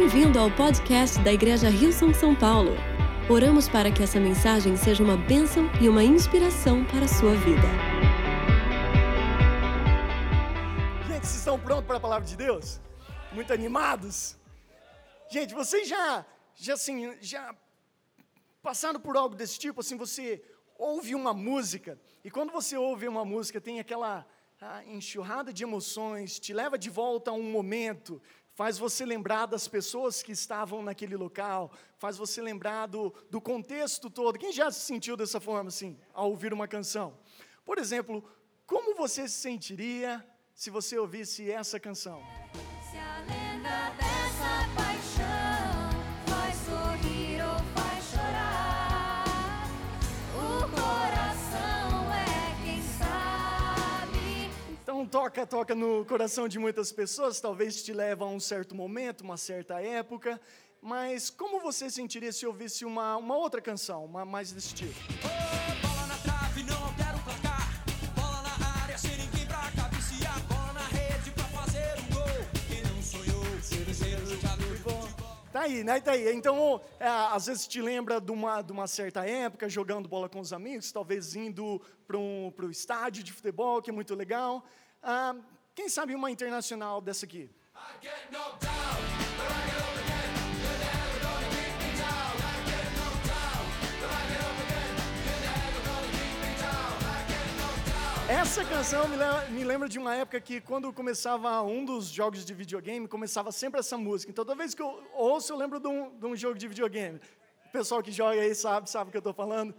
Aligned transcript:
Bem-vindo 0.00 0.38
ao 0.38 0.48
podcast 0.48 1.18
da 1.24 1.32
Igreja 1.32 1.68
Rio 1.68 1.92
São 1.92 2.14
Paulo. 2.36 2.70
Oramos 3.28 3.68
para 3.68 3.90
que 3.90 4.00
essa 4.00 4.20
mensagem 4.20 4.76
seja 4.76 5.02
uma 5.02 5.16
bênção 5.16 5.64
e 5.82 5.88
uma 5.88 6.04
inspiração 6.04 6.84
para 6.84 7.04
a 7.04 7.08
sua 7.08 7.34
vida. 7.34 7.68
Gente, 11.08 11.26
vocês 11.26 11.38
estão 11.38 11.58
prontos 11.58 11.86
para 11.86 11.96
a 11.96 12.00
palavra 12.00 12.24
de 12.24 12.36
Deus? 12.36 12.80
Muito 13.32 13.52
animados? 13.52 14.38
Gente, 15.28 15.52
vocês 15.52 15.88
já, 15.88 16.24
já 16.54 16.74
assim, 16.74 17.20
já 17.20 17.52
passaram 18.62 19.00
por 19.00 19.16
algo 19.16 19.34
desse 19.34 19.58
tipo? 19.58 19.80
Assim, 19.80 19.96
você 19.96 20.40
ouve 20.78 21.12
uma 21.12 21.34
música 21.34 22.00
e 22.24 22.30
quando 22.30 22.52
você 22.52 22.76
ouve 22.76 23.08
uma 23.08 23.24
música 23.24 23.60
tem 23.60 23.80
aquela 23.80 24.24
enxurrada 24.86 25.52
de 25.52 25.62
emoções, 25.62 26.38
te 26.38 26.52
leva 26.52 26.76
de 26.76 26.90
volta 26.90 27.30
a 27.30 27.34
um 27.34 27.50
momento, 27.50 28.20
faz 28.58 28.76
você 28.76 29.06
lembrar 29.06 29.46
das 29.46 29.68
pessoas 29.68 30.20
que 30.20 30.32
estavam 30.32 30.82
naquele 30.82 31.14
local, 31.14 31.70
faz 31.96 32.18
você 32.18 32.42
lembrar 32.42 32.86
do, 32.86 33.14
do 33.30 33.40
contexto 33.40 34.10
todo. 34.10 34.36
Quem 34.36 34.50
já 34.50 34.68
se 34.68 34.80
sentiu 34.80 35.16
dessa 35.16 35.38
forma, 35.38 35.68
assim, 35.68 35.96
ao 36.12 36.30
ouvir 36.30 36.52
uma 36.52 36.66
canção? 36.66 37.16
Por 37.64 37.78
exemplo, 37.78 38.28
como 38.66 38.96
você 38.96 39.28
se 39.28 39.36
sentiria 39.36 40.26
se 40.52 40.70
você 40.70 40.98
ouvisse 40.98 41.48
essa 41.48 41.78
canção? 41.78 42.20
Se 42.90 42.96
a 42.96 43.20
lenda 43.20 44.07
toca, 55.08 55.46
toca 55.46 55.74
no 55.74 56.04
coração 56.04 56.46
de 56.46 56.58
muitas 56.58 56.92
pessoas, 56.92 57.40
talvez 57.40 57.82
te 57.82 57.92
leva 57.92 58.24
a 58.26 58.28
um 58.28 58.38
certo 58.38 58.74
momento, 58.74 59.22
uma 59.22 59.38
certa 59.38 59.80
época, 59.80 60.38
mas 60.82 61.30
como 61.30 61.60
você 61.60 61.90
sentiria 61.90 62.30
se 62.30 62.46
ouvisse 62.46 62.84
uma, 62.84 63.16
uma 63.16 63.36
outra 63.36 63.60
canção, 63.60 64.04
uma 64.04 64.24
mais 64.24 64.52
desse 64.52 64.74
tipo? 64.74 64.94
Oh, 65.24 65.86
bola 65.86 66.06
na 66.06 66.16
trave, 66.18 66.62
não 66.62 66.84
altera 66.84 67.16
o 67.16 67.22
placar. 67.22 67.84
Bola 68.14 68.42
na 68.42 68.82
área, 68.82 68.98
sem 68.98 69.16
ninguém 69.16 69.46
pra 69.46 69.70
cabecear. 69.74 70.40
Bola 70.46 70.72
na 70.74 70.86
rede 70.86 71.30
pra 71.30 71.44
fazer 71.44 71.94
um 72.00 72.14
gol. 72.14 72.46
Quem 72.68 72.82
não 72.82 73.02
sonhou 73.02 73.44
ser 73.62 73.84
jogador 74.26 74.78
Tá 75.50 75.62
aí, 75.62 75.82
né? 75.82 76.00
Tá 76.00 76.12
aí. 76.12 76.32
Então, 76.32 76.80
é, 77.00 77.08
às 77.08 77.46
vezes 77.46 77.66
te 77.66 77.80
lembra 77.80 78.20
de 78.20 78.30
uma, 78.30 78.62
de 78.62 78.70
uma 78.70 78.86
certa 78.86 79.26
época, 79.26 79.68
jogando 79.68 80.08
bola 80.08 80.28
com 80.28 80.38
os 80.38 80.52
amigos, 80.52 80.92
talvez 80.92 81.34
indo 81.34 81.80
para 82.06 82.18
um, 82.18 82.52
o 82.56 82.70
estádio 82.70 83.24
de 83.24 83.32
futebol, 83.32 83.80
que 83.80 83.90
é 83.90 83.92
muito 83.92 84.14
legal. 84.14 84.64
Ah, 85.02 85.34
quem 85.74 85.88
sabe 85.88 86.14
uma 86.14 86.30
internacional 86.30 87.00
dessa 87.00 87.24
aqui? 87.24 87.48
Essa 98.28 98.62
canção 98.64 99.06
me 99.50 99.64
lembra 99.64 99.88
de 99.88 99.98
uma 99.98 100.14
época 100.14 100.38
que, 100.40 100.60
quando 100.60 100.92
começava 100.92 101.62
um 101.62 101.82
dos 101.84 102.08
jogos 102.08 102.44
de 102.44 102.52
videogame, 102.52 103.08
começava 103.08 103.50
sempre 103.50 103.80
essa 103.80 103.96
música. 103.96 104.30
Então, 104.30 104.44
toda 104.44 104.56
vez 104.56 104.74
que 104.74 104.82
eu 104.82 105.02
ouço, 105.14 105.52
eu 105.52 105.56
lembro 105.56 105.80
de 105.80 105.88
um, 105.88 106.18
de 106.18 106.26
um 106.26 106.36
jogo 106.36 106.58
de 106.58 106.68
videogame. 106.68 107.18
O 107.66 107.70
pessoal 107.70 108.02
que 108.02 108.12
joga 108.12 108.40
aí 108.40 108.54
sabe, 108.54 108.90
sabe 108.90 109.08
o 109.08 109.10
que 109.10 109.16
eu 109.16 109.20
estou 109.20 109.32
falando. 109.32 109.74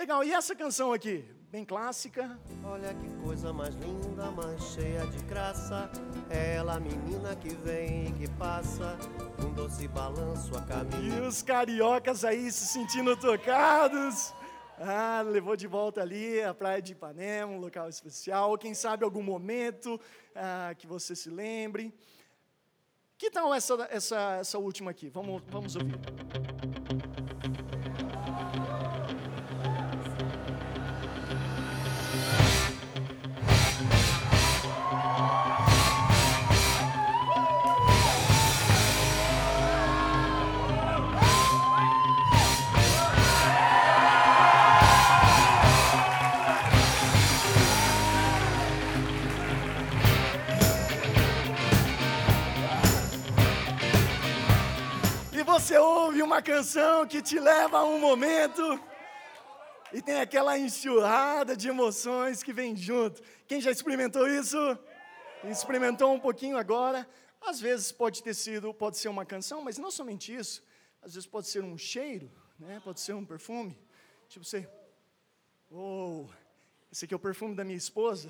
Legal, 0.00 0.24
e 0.24 0.32
essa 0.32 0.56
canção 0.56 0.94
aqui? 0.94 1.22
Bem 1.50 1.62
clássica. 1.62 2.40
Olha 2.64 2.94
que 2.94 3.06
coisa 3.22 3.52
mais 3.52 3.74
linda, 3.74 4.30
mais 4.30 4.58
cheia 4.72 5.06
de 5.06 5.18
graça. 5.24 5.90
É 6.30 6.54
ela, 6.54 6.80
menina 6.80 7.36
que 7.36 7.50
vem 7.50 8.06
e 8.06 8.12
que 8.12 8.30
passa, 8.38 8.96
um 9.44 9.52
doce 9.52 9.86
balanço 9.86 10.56
a 10.56 10.62
caminho. 10.62 11.18
E 11.18 11.20
os 11.28 11.42
cariocas 11.42 12.24
aí 12.24 12.50
se 12.50 12.64
sentindo 12.68 13.14
tocados. 13.14 14.32
Ah, 14.78 15.20
levou 15.20 15.54
de 15.54 15.66
volta 15.66 16.00
ali 16.00 16.42
a 16.42 16.54
praia 16.54 16.80
de 16.80 16.92
Ipanema, 16.92 17.52
um 17.52 17.58
local 17.60 17.86
especial. 17.86 18.56
Quem 18.56 18.72
sabe 18.72 19.04
algum 19.04 19.22
momento 19.22 20.00
ah, 20.34 20.74
que 20.78 20.86
você 20.86 21.14
se 21.14 21.28
lembre. 21.28 21.92
Que 23.18 23.30
tal 23.30 23.52
essa, 23.52 23.86
essa, 23.90 24.38
essa 24.40 24.58
última 24.58 24.92
aqui? 24.92 25.10
Vamos, 25.10 25.42
vamos 25.50 25.76
ouvir. 25.76 26.00
Você 55.70 55.78
ouve 55.78 56.20
uma 56.20 56.42
canção 56.42 57.06
que 57.06 57.22
te 57.22 57.38
leva 57.38 57.78
a 57.78 57.84
um 57.84 57.96
momento 57.96 58.60
e 59.92 60.02
tem 60.02 60.20
aquela 60.20 60.58
enxurrada 60.58 61.56
de 61.56 61.68
emoções 61.68 62.42
que 62.42 62.52
vem 62.52 62.74
junto. 62.74 63.22
Quem 63.46 63.60
já 63.60 63.70
experimentou 63.70 64.26
isso? 64.28 64.58
Experimentou 65.44 66.12
um 66.12 66.18
pouquinho 66.18 66.58
agora? 66.58 67.08
Às 67.40 67.60
vezes 67.60 67.92
pode 67.92 68.20
ter 68.20 68.34
sido, 68.34 68.74
pode 68.74 68.98
ser 68.98 69.06
uma 69.06 69.24
canção, 69.24 69.62
mas 69.62 69.78
não 69.78 69.92
somente 69.92 70.34
isso. 70.34 70.60
Às 71.00 71.14
vezes 71.14 71.28
pode 71.28 71.46
ser 71.46 71.62
um 71.62 71.78
cheiro, 71.78 72.28
né? 72.58 72.80
Pode 72.82 72.98
ser 72.98 73.12
um 73.12 73.24
perfume. 73.24 73.78
Tipo 74.28 74.44
você, 74.44 74.68
oh, 75.70 76.26
esse 76.90 77.04
aqui 77.04 77.14
é 77.14 77.16
o 77.16 77.20
perfume 77.20 77.54
da 77.54 77.62
minha 77.62 77.78
esposa. 77.78 78.28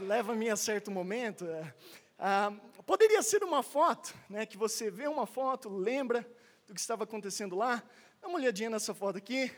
Leva-me 0.00 0.50
a 0.50 0.56
certo 0.56 0.90
momento. 0.90 1.46
É. 1.46 1.74
Ah, 2.18 2.52
poderia 2.84 3.22
ser 3.22 3.44
uma 3.44 3.62
foto, 3.62 4.14
né, 4.28 4.44
que 4.44 4.56
você 4.56 4.90
vê 4.90 5.06
uma 5.06 5.26
foto, 5.26 5.68
lembra 5.68 6.26
do 6.66 6.74
que 6.74 6.80
estava 6.80 7.04
acontecendo 7.04 7.54
lá. 7.54 7.82
Dá 8.20 8.28
uma 8.28 8.38
olhadinha 8.38 8.70
nessa 8.70 8.92
foto 8.94 9.16
aqui. 9.18 9.52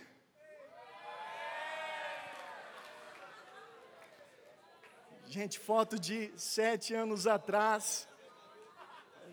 Gente, 5.26 5.58
foto 5.58 5.98
de 5.98 6.32
sete 6.36 6.94
anos 6.94 7.26
atrás. 7.26 8.08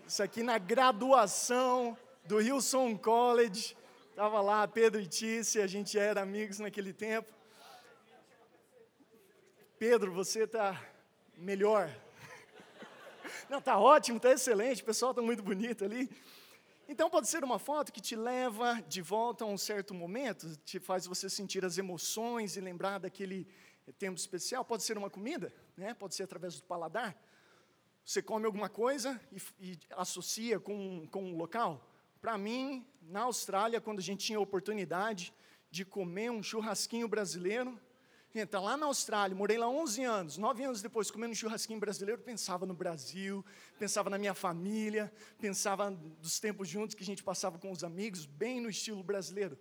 Isso 0.06 0.22
aqui 0.22 0.42
na 0.42 0.58
graduação 0.58 1.96
do 2.24 2.40
Hillsong 2.40 2.98
College. 2.98 3.76
Estava 4.10 4.40
lá 4.40 4.66
Pedro 4.66 5.00
e 5.00 5.06
Tícia, 5.06 5.64
a 5.64 5.66
gente 5.66 5.98
era 5.98 6.22
amigos 6.22 6.58
naquele 6.58 6.92
tempo. 6.92 7.32
Pedro, 9.78 10.10
você 10.10 10.44
está 10.44 10.82
melhor, 11.36 11.94
não, 13.50 13.60
tá 13.60 13.78
ótimo, 13.78 14.18
tá 14.18 14.32
excelente, 14.32 14.80
o 14.80 14.86
pessoal 14.86 15.12
tá 15.12 15.20
muito 15.20 15.42
bonito 15.42 15.84
ali. 15.84 16.08
Então 16.88 17.10
pode 17.10 17.28
ser 17.28 17.44
uma 17.44 17.58
foto 17.58 17.92
que 17.92 18.00
te 18.00 18.16
leva 18.16 18.82
de 18.88 19.02
volta 19.02 19.44
a 19.44 19.46
um 19.46 19.58
certo 19.58 19.92
momento, 19.92 20.56
te 20.64 20.80
faz 20.80 21.06
você 21.06 21.28
sentir 21.28 21.62
as 21.62 21.76
emoções 21.76 22.56
e 22.56 22.60
lembrar 22.62 22.96
daquele 22.96 23.46
tempo 23.98 24.18
especial. 24.18 24.64
Pode 24.64 24.82
ser 24.82 24.96
uma 24.96 25.10
comida, 25.10 25.52
né? 25.76 25.92
Pode 25.92 26.14
ser 26.14 26.22
através 26.22 26.56
do 26.56 26.62
paladar. 26.62 27.14
Você 28.02 28.22
come 28.22 28.46
alguma 28.46 28.70
coisa 28.70 29.20
e, 29.30 29.72
e 29.72 29.78
associa 29.90 30.58
com, 30.58 31.06
com 31.08 31.22
um 31.22 31.36
local. 31.36 31.86
Para 32.18 32.38
mim, 32.38 32.86
na 33.02 33.22
Austrália, 33.24 33.78
quando 33.78 33.98
a 33.98 34.02
gente 34.02 34.24
tinha 34.24 34.38
a 34.38 34.42
oportunidade 34.42 35.34
de 35.70 35.84
comer 35.84 36.30
um 36.30 36.42
churrasquinho 36.42 37.06
brasileiro, 37.06 37.78
Está 38.42 38.60
lá 38.60 38.76
na 38.76 38.84
Austrália, 38.84 39.34
morei 39.34 39.56
lá 39.56 39.66
11 39.66 40.04
anos, 40.04 40.36
9 40.36 40.62
anos 40.62 40.82
depois, 40.82 41.10
comendo 41.10 41.34
churrasquinho 41.34 41.80
brasileiro, 41.80 42.20
pensava 42.20 42.66
no 42.66 42.74
Brasil, 42.74 43.42
pensava 43.78 44.10
na 44.10 44.18
minha 44.18 44.34
família, 44.34 45.10
pensava 45.38 45.90
dos 45.90 46.38
tempos 46.38 46.68
juntos 46.68 46.94
que 46.94 47.02
a 47.02 47.06
gente 47.06 47.24
passava 47.24 47.58
com 47.58 47.70
os 47.70 47.82
amigos, 47.82 48.26
bem 48.26 48.60
no 48.60 48.68
estilo 48.68 49.02
brasileiro. 49.02 49.58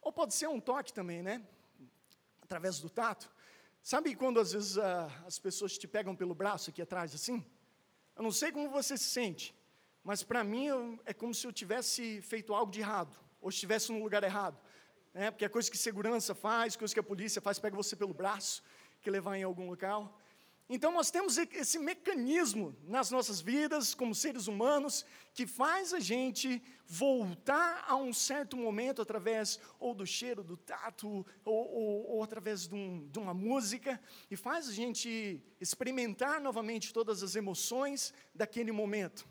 Ou 0.00 0.10
pode 0.10 0.32
ser 0.32 0.48
um 0.48 0.58
toque 0.58 0.94
também, 0.94 1.22
né? 1.22 1.46
Através 2.40 2.78
do 2.78 2.88
tato. 2.88 3.30
Sabe 3.82 4.14
quando 4.14 4.40
às 4.40 4.52
vezes 4.52 4.78
as 4.78 5.38
pessoas 5.38 5.76
te 5.76 5.86
pegam 5.86 6.16
pelo 6.16 6.34
braço 6.34 6.70
aqui 6.70 6.80
atrás 6.80 7.14
assim? 7.14 7.44
Eu 8.16 8.22
não 8.22 8.32
sei 8.32 8.50
como 8.50 8.70
você 8.70 8.96
se 8.96 9.10
sente, 9.10 9.54
mas 10.02 10.22
para 10.22 10.42
mim 10.42 10.68
é 11.04 11.12
como 11.12 11.34
se 11.34 11.46
eu 11.46 11.52
tivesse 11.52 12.22
feito 12.22 12.54
algo 12.54 12.72
de 12.72 12.80
errado, 12.80 13.14
ou 13.42 13.50
estivesse 13.50 13.92
no 13.92 14.02
lugar 14.02 14.24
errado 14.24 14.58
né? 15.16 15.30
porque 15.30 15.46
é 15.46 15.48
coisa 15.48 15.70
que 15.70 15.78
segurança 15.78 16.34
faz, 16.34 16.76
coisa 16.76 16.92
que 16.92 17.00
a 17.00 17.02
polícia 17.02 17.40
faz, 17.40 17.58
pega 17.58 17.74
você 17.74 17.96
pelo 17.96 18.12
braço, 18.12 18.62
que 19.00 19.10
levar 19.10 19.36
em 19.38 19.42
algum 19.42 19.66
local. 19.70 20.20
Então 20.68 20.92
nós 20.92 21.10
temos 21.10 21.38
esse 21.38 21.78
mecanismo 21.78 22.76
nas 22.84 23.10
nossas 23.10 23.40
vidas, 23.40 23.94
como 23.94 24.14
seres 24.14 24.46
humanos, 24.46 25.06
que 25.32 25.46
faz 25.46 25.94
a 25.94 26.00
gente 26.00 26.60
voltar 26.86 27.84
a 27.88 27.96
um 27.96 28.12
certo 28.12 28.56
momento 28.56 29.00
através 29.00 29.58
ou 29.78 29.94
do 29.94 30.04
cheiro, 30.04 30.42
do 30.42 30.56
tato, 30.56 31.24
ou, 31.44 31.54
ou, 31.54 32.10
ou 32.16 32.22
através 32.22 32.66
de, 32.68 32.74
um, 32.74 33.08
de 33.08 33.18
uma 33.18 33.32
música, 33.32 33.98
e 34.30 34.36
faz 34.36 34.68
a 34.68 34.72
gente 34.72 35.40
experimentar 35.60 36.40
novamente 36.40 36.92
todas 36.92 37.22
as 37.22 37.36
emoções 37.36 38.12
daquele 38.34 38.72
momento. 38.72 39.26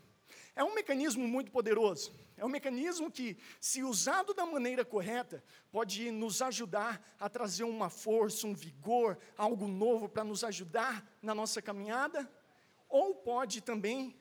É 0.56 0.64
um 0.64 0.74
mecanismo 0.74 1.28
muito 1.28 1.52
poderoso. 1.52 2.25
É 2.36 2.44
um 2.44 2.50
mecanismo 2.50 3.10
que, 3.10 3.38
se 3.58 3.82
usado 3.82 4.34
da 4.34 4.44
maneira 4.44 4.84
correta, 4.84 5.42
pode 5.72 6.10
nos 6.10 6.42
ajudar 6.42 7.02
a 7.18 7.30
trazer 7.30 7.64
uma 7.64 7.88
força, 7.88 8.46
um 8.46 8.54
vigor, 8.54 9.18
algo 9.38 9.66
novo 9.66 10.06
para 10.06 10.22
nos 10.22 10.44
ajudar 10.44 11.02
na 11.22 11.34
nossa 11.34 11.62
caminhada, 11.62 12.30
ou 12.88 13.14
pode 13.14 13.62
também, 13.62 14.14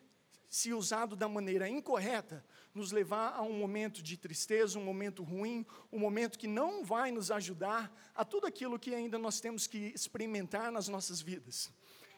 se 0.47 0.71
usado 0.73 1.13
da 1.15 1.27
maneira 1.27 1.67
incorreta, 1.67 2.45
nos 2.73 2.94
levar 2.94 3.33
a 3.33 3.41
um 3.41 3.53
momento 3.53 4.01
de 4.01 4.15
tristeza, 4.15 4.79
um 4.79 4.83
momento 4.85 5.21
ruim, 5.21 5.65
um 5.91 6.00
momento 6.00 6.39
que 6.39 6.47
não 6.47 6.85
vai 6.85 7.12
nos 7.12 7.31
ajudar 7.31 7.94
a 8.15 8.23
tudo 8.23 8.47
aquilo 8.47 8.79
que 8.79 8.95
ainda 8.95 9.17
nós 9.17 9.41
temos 9.41 9.67
que 9.67 9.91
experimentar 9.94 10.71
nas 10.71 10.88
nossas 10.88 11.21
vidas. 11.21 11.69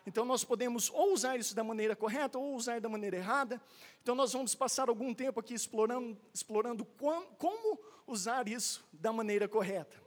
Então 0.08 0.24
nós 0.24 0.42
podemos 0.42 0.90
ou 0.90 1.12
usar 1.12 1.36
isso 1.36 1.54
da 1.54 1.66
maneira 1.66 1.94
correta 1.94 2.40
ou 2.40 2.56
usar 2.56 2.80
da 2.80 2.88
maneira 2.88 3.18
errada. 3.18 3.62
Então 4.02 4.16
nós 4.16 4.32
vamos 4.32 4.56
passar 4.56 4.88
algum 4.88 5.14
tempo 5.14 5.38
aqui 5.38 5.54
explorando, 5.54 6.18
explorando 6.34 6.86
como 6.86 7.78
usar 8.08 8.48
isso 8.48 8.88
da 8.94 9.12
maneira 9.12 9.50
correta. 9.50 10.02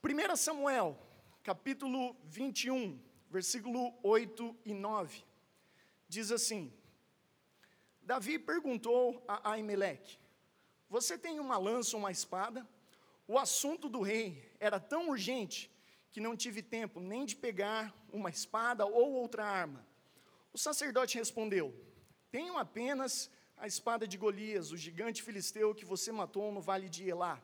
1 0.00 0.36
Samuel, 0.36 0.96
capítulo 1.42 2.14
21, 2.22 3.02
versículo 3.28 3.92
8 4.04 4.56
e 4.64 4.72
9, 4.72 5.24
diz 6.08 6.30
assim: 6.30 6.72
Davi 8.00 8.38
perguntou 8.38 9.24
a 9.26 9.50
Aimeleque: 9.50 10.20
Você 10.88 11.18
tem 11.18 11.40
uma 11.40 11.58
lança 11.58 11.96
ou 11.96 12.00
uma 12.00 12.12
espada? 12.12 12.64
O 13.26 13.36
assunto 13.36 13.88
do 13.88 14.02
rei 14.02 14.54
era 14.60 14.78
tão 14.78 15.08
urgente 15.08 15.68
que 16.12 16.20
não 16.20 16.36
tive 16.36 16.62
tempo 16.62 17.00
nem 17.00 17.24
de 17.24 17.34
pegar 17.34 17.92
uma 18.12 18.28
espada 18.28 18.84
ou 18.84 19.12
outra 19.12 19.44
arma. 19.44 19.84
O 20.52 20.58
sacerdote 20.58 21.16
respondeu: 21.18 21.74
Tenho 22.30 22.58
apenas 22.58 23.30
a 23.56 23.66
espada 23.66 24.06
de 24.06 24.18
Golias, 24.18 24.70
o 24.70 24.76
gigante 24.76 25.22
filisteu 25.22 25.74
que 25.74 25.84
você 25.84 26.12
matou 26.12 26.52
no 26.52 26.60
vale 26.60 26.88
de 26.88 27.08
Elá. 27.08 27.42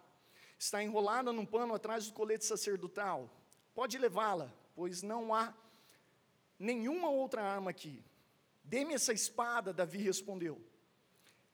Está 0.59 0.83
enrolada 0.83 1.33
num 1.33 1.47
pano 1.47 1.75
atrás 1.75 2.07
do 2.07 2.13
colete 2.13 2.45
sacerdotal. 2.45 3.31
Pode 3.75 3.97
levá-la, 3.97 4.53
pois 4.75 5.03
não 5.03 5.33
há 5.33 5.55
nenhuma 6.59 7.09
outra 7.09 7.43
arma 7.43 7.71
aqui. 7.71 8.05
Dê-me 8.65 8.95
essa 8.95 9.13
espada, 9.13 9.73
Davi 9.73 9.99
respondeu. 9.99 10.61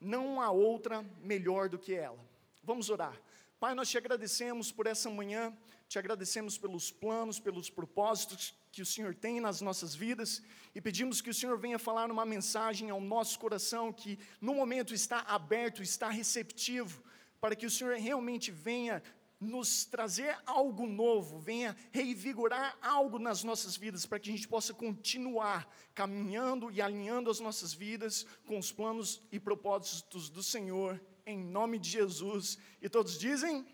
Não 0.01 0.41
há 0.41 0.51
outra 0.51 1.03
melhor 1.21 1.69
do 1.69 1.79
que 1.79 1.93
ela. 1.93 2.19
Vamos 2.63 2.89
orar. 2.89 3.15
Pai, 3.59 3.73
nós 3.73 3.89
te 3.89 3.97
agradecemos 3.97 4.71
por 4.71 4.85
essa 4.85 5.09
manhã, 5.09 5.55
te 5.87 5.99
agradecemos 5.99 6.57
pelos 6.57 6.91
planos, 6.91 7.39
pelos 7.39 7.69
propósitos 7.69 8.55
que 8.71 8.81
o 8.81 8.85
Senhor 8.85 9.13
tem 9.15 9.39
nas 9.39 9.61
nossas 9.61 9.95
vidas 9.95 10.41
e 10.73 10.81
pedimos 10.81 11.21
que 11.21 11.29
o 11.29 11.33
Senhor 11.33 11.57
venha 11.57 11.79
falar 11.79 12.11
uma 12.11 12.25
mensagem 12.25 12.89
ao 12.89 12.99
nosso 12.99 13.39
coração 13.39 13.93
que 13.93 14.19
no 14.41 14.53
momento 14.53 14.93
está 14.93 15.19
aberto, 15.19 15.81
está 15.81 16.09
receptivo, 16.09 17.03
para 17.39 17.55
que 17.55 17.65
o 17.65 17.71
Senhor 17.71 17.95
realmente 17.97 18.51
venha 18.51 19.01
nos 19.39 19.85
trazer 19.85 20.37
algo 20.45 20.87
novo, 20.87 21.39
venha 21.39 21.75
reivigorar 21.91 22.77
algo 22.81 23.19
nas 23.19 23.43
nossas 23.43 23.77
vidas, 23.77 24.05
para 24.05 24.19
que 24.19 24.29
a 24.29 24.33
gente 24.33 24.47
possa 24.47 24.73
continuar 24.73 25.69
caminhando 25.93 26.71
e 26.71 26.81
alinhando 26.81 27.29
as 27.29 27.39
nossas 27.39 27.73
vidas 27.73 28.25
com 28.45 28.57
os 28.57 28.71
planos 28.71 29.21
e 29.31 29.39
propósitos 29.39 30.29
do 30.29 30.41
Senhor, 30.41 31.01
em 31.25 31.37
nome 31.37 31.77
de 31.77 31.89
Jesus. 31.89 32.57
E 32.81 32.89
todos 32.89 33.19
dizem? 33.19 33.65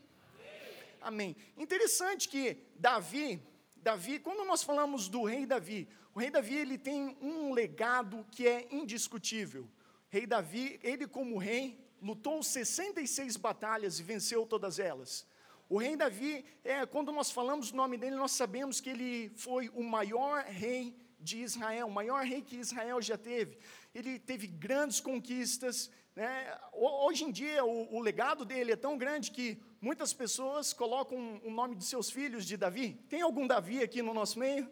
Amém. 1.01 1.36
Interessante 1.57 2.30
que 2.30 2.57
Davi, 2.75 3.42
Davi, 3.75 4.19
quando 4.19 4.45
nós 4.45 4.62
falamos 4.62 5.09
do 5.09 5.24
rei 5.24 5.48
Davi, 5.48 5.89
o 6.13 6.19
rei 6.19 6.30
Davi 6.30 6.56
ele 6.56 6.77
tem 6.77 7.18
um 7.19 7.51
legado 7.51 8.24
que 8.31 8.48
é 8.48 8.68
indiscutível. 8.71 9.68
rei 10.09 10.27
Davi, 10.27 10.80
ele 10.83 11.07
como 11.07 11.39
rei, 11.39 11.83
lutou 12.00 12.44
66 12.44 13.36
batalhas 13.38 14.00
e 14.00 14.03
venceu 14.03 14.45
todas 14.45 14.77
elas. 14.77 15.25
O 15.68 15.77
rei 15.77 15.95
Davi, 15.95 16.45
é, 16.63 16.86
quando 16.86 17.12
nós 17.12 17.31
falamos 17.31 17.71
o 17.71 17.75
nome 17.75 17.97
dele, 17.97 18.15
nós 18.15 18.33
sabemos 18.33 18.80
que 18.80 18.89
ele 18.89 19.31
foi 19.36 19.69
o 19.69 19.83
maior 19.83 20.44
rei 20.44 20.95
de 21.19 21.38
Israel, 21.42 21.88
o 21.88 21.92
maior 21.92 22.25
rei 22.25 22.42
que 22.42 22.57
Israel 22.57 23.01
já 23.01 23.18
teve. 23.18 23.57
Ele 23.95 24.19
teve 24.19 24.47
grandes 24.47 25.00
conquistas. 25.00 25.89
Né? 26.15 26.57
Hoje 26.73 27.23
em 27.23 27.31
dia, 27.31 27.63
o, 27.63 27.95
o, 27.95 28.01
legado 28.01 28.43
dele 28.43 28.73
é 28.73 28.75
tão 28.75 28.97
grande 28.97 29.31
que 29.31 29.61
muitas 29.79 30.13
pessoas 30.13 30.73
colocam 30.73 31.39
o 31.43 31.49
nome 31.49 31.75
de 31.75 31.85
seus 31.85 32.09
filhos 32.09 32.45
de 32.45 32.57
Davi. 32.57 32.93
Tem 33.09 33.21
algum 33.21 33.47
Davi 33.47 33.81
aqui 33.81 34.01
no 34.01 34.13
nosso 34.13 34.37
meio? 34.37 34.69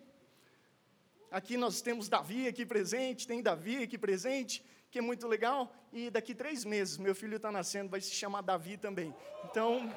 Aqui 1.31 1.55
nós 1.55 1.81
temos 1.81 2.09
Davi 2.09 2.47
aqui 2.47 2.65
presente, 2.65 3.27
tem 3.27 3.41
Davi 3.41 3.83
aqui 3.83 3.97
presente, 3.97 4.65
que 4.91 4.99
é 4.99 5.01
muito 5.01 5.27
legal. 5.27 5.73
E 5.93 6.09
daqui 6.09 6.35
três 6.35 6.65
meses, 6.65 6.97
meu 6.97 7.15
filho 7.15 7.37
está 7.37 7.51
nascendo, 7.51 7.89
vai 7.89 8.01
se 8.01 8.11
chamar 8.11 8.41
Davi 8.41 8.77
também. 8.77 9.15
Então. 9.45 9.93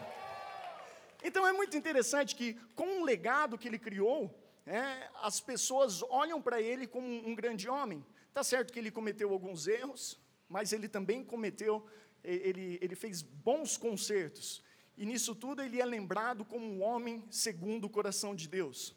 Então 1.25 1.47
é 1.47 1.53
muito 1.53 1.77
interessante 1.77 2.35
que, 2.35 2.55
com 2.75 3.01
o 3.01 3.05
legado 3.05 3.57
que 3.57 3.69
ele 3.69 3.79
criou, 3.79 4.33
é, 4.67 5.09
as 5.23 5.41
pessoas 5.41 6.03
olham 6.05 6.41
para 6.41 6.61
ele 6.61 6.87
como 6.87 7.07
um 7.07 7.35
grande 7.35 7.69
homem. 7.69 8.05
Está 8.29 8.45
certo 8.45 8.73
que 8.73 8.79
ele 8.79 8.91
cometeu 8.91 9.33
alguns 9.33 9.67
erros, 9.67 10.19
mas 10.53 10.71
ele 10.71 10.87
também 10.87 11.25
cometeu, 11.25 11.85
ele, 12.23 12.79
ele 12.83 12.95
fez 12.95 13.23
bons 13.23 13.79
consertos. 13.79 14.63
E 14.99 15.07
nisso 15.07 15.35
tudo 15.35 15.63
ele 15.63 15.81
é 15.81 15.87
lembrado 15.87 16.45
como 16.45 16.67
um 16.67 16.83
homem 16.83 17.25
segundo 17.31 17.87
o 17.87 17.91
coração 17.91 18.35
de 18.35 18.47
Deus. 18.47 18.95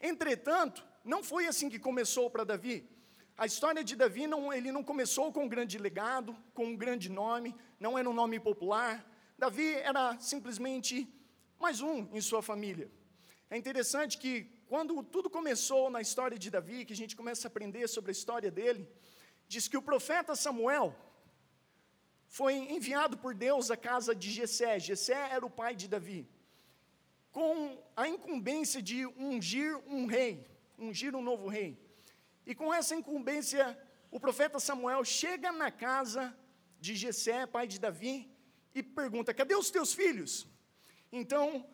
Entretanto, 0.00 0.82
não 1.04 1.22
foi 1.22 1.46
assim 1.46 1.68
que 1.68 1.78
começou 1.78 2.30
para 2.30 2.44
Davi. 2.44 2.88
A 3.36 3.44
história 3.44 3.84
de 3.84 3.94
Davi, 3.94 4.26
não, 4.26 4.50
ele 4.50 4.72
não 4.72 4.82
começou 4.82 5.30
com 5.30 5.44
um 5.44 5.48
grande 5.48 5.76
legado, 5.76 6.34
com 6.54 6.64
um 6.64 6.76
grande 6.76 7.10
nome, 7.10 7.54
não 7.78 7.98
era 7.98 8.08
um 8.08 8.14
nome 8.14 8.40
popular. 8.40 9.06
Davi 9.38 9.74
era 9.74 10.18
simplesmente 10.18 11.06
mais 11.60 11.82
um 11.82 12.08
em 12.10 12.22
sua 12.22 12.40
família. 12.40 12.90
É 13.50 13.56
interessante 13.58 14.16
que 14.16 14.50
quando 14.66 15.02
tudo 15.02 15.28
começou 15.28 15.90
na 15.90 16.00
história 16.00 16.38
de 16.38 16.50
Davi, 16.50 16.86
que 16.86 16.94
a 16.94 16.96
gente 16.96 17.14
começa 17.14 17.46
a 17.46 17.50
aprender 17.50 17.86
sobre 17.86 18.10
a 18.10 18.16
história 18.18 18.50
dele, 18.50 18.88
diz 19.48 19.68
que 19.68 19.76
o 19.76 19.82
profeta 19.82 20.34
Samuel 20.34 20.94
foi 22.28 22.54
enviado 22.54 23.16
por 23.16 23.34
Deus 23.34 23.70
à 23.70 23.76
casa 23.76 24.14
de 24.14 24.30
Jessé. 24.30 24.78
Jessé 24.78 25.28
era 25.30 25.44
o 25.44 25.50
pai 25.50 25.74
de 25.74 25.88
Davi, 25.88 26.28
com 27.30 27.82
a 27.96 28.08
incumbência 28.08 28.82
de 28.82 29.06
ungir 29.06 29.76
um 29.86 30.06
rei, 30.06 30.46
ungir 30.78 31.14
um 31.14 31.22
novo 31.22 31.48
rei. 31.48 31.78
E 32.44 32.54
com 32.54 32.72
essa 32.72 32.94
incumbência, 32.94 33.78
o 34.10 34.20
profeta 34.20 34.58
Samuel 34.58 35.04
chega 35.04 35.52
na 35.52 35.70
casa 35.70 36.36
de 36.80 36.94
Jessé, 36.94 37.46
pai 37.46 37.66
de 37.66 37.78
Davi, 37.78 38.30
e 38.74 38.82
pergunta: 38.82 39.32
"Cadê 39.34 39.54
os 39.54 39.70
teus 39.70 39.92
filhos?" 39.92 40.46
Então, 41.10 41.66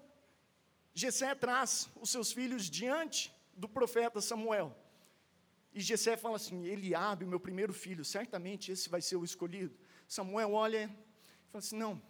Jessé 0.94 1.34
traz 1.34 1.88
os 1.96 2.10
seus 2.10 2.32
filhos 2.32 2.70
diante 2.70 3.32
do 3.54 3.68
profeta 3.68 4.20
Samuel. 4.20 4.76
E 5.74 5.80
Jessé 5.80 6.16
fala 6.16 6.36
assim: 6.36 6.64
Eliabe, 6.64 7.24
meu 7.24 7.40
primeiro 7.40 7.72
filho, 7.72 8.04
certamente 8.04 8.70
esse 8.72 8.88
vai 8.88 9.00
ser 9.00 9.16
o 9.16 9.24
escolhido. 9.24 9.74
Samuel 10.06 10.52
olha 10.52 10.84
e 10.84 11.50
fala 11.50 11.58
assim: 11.64 11.76
Não, 11.76 12.00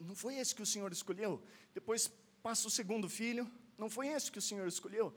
não 0.00 0.14
foi 0.14 0.36
esse 0.36 0.54
que 0.54 0.62
o 0.62 0.66
Senhor 0.66 0.90
escolheu. 0.92 1.42
Depois 1.74 2.10
passa 2.42 2.66
o 2.66 2.70
segundo 2.70 3.08
filho, 3.08 3.50
não 3.76 3.88
foi 3.90 4.08
esse 4.08 4.30
que 4.30 4.38
o 4.38 4.42
Senhor 4.42 4.66
escolheu. 4.66 5.14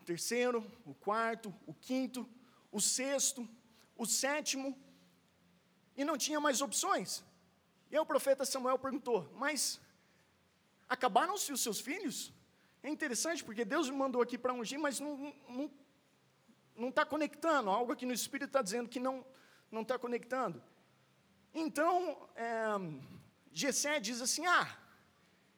O 0.00 0.04
terceiro, 0.04 0.64
o 0.84 0.94
quarto, 0.94 1.54
o 1.66 1.74
quinto, 1.74 2.28
o 2.70 2.80
sexto, 2.80 3.48
o 3.96 4.06
sétimo, 4.06 4.76
e 5.96 6.04
não 6.04 6.18
tinha 6.18 6.40
mais 6.40 6.60
opções. 6.60 7.22
E 7.90 7.96
aí 7.96 8.00
o 8.00 8.06
profeta 8.06 8.44
Samuel 8.44 8.78
perguntou: 8.78 9.32
Mas 9.36 9.80
Acabaram-se 10.94 11.50
os 11.50 11.62
seus 11.62 11.80
filhos? 11.80 12.30
É 12.82 12.88
interessante, 12.90 13.42
porque 13.42 13.64
Deus 13.64 13.88
me 13.88 13.96
mandou 13.96 14.20
aqui 14.20 14.36
para 14.36 14.52
ungir, 14.52 14.78
mas 14.78 15.00
não 15.00 15.14
está 15.64 15.81
não, 16.76 16.90
tá 16.90 17.04
conectando. 17.04 17.70
Algo 17.70 17.92
aqui 17.92 18.06
no 18.06 18.12
Espírito 18.12 18.48
está 18.48 18.62
dizendo 18.62 18.88
que 18.88 19.00
não 19.00 19.24
está 19.80 19.98
conectando. 19.98 20.62
Então, 21.54 22.28
é, 22.34 22.52
Gessé 23.52 24.00
diz 24.00 24.20
assim, 24.20 24.46
ah, 24.46 24.78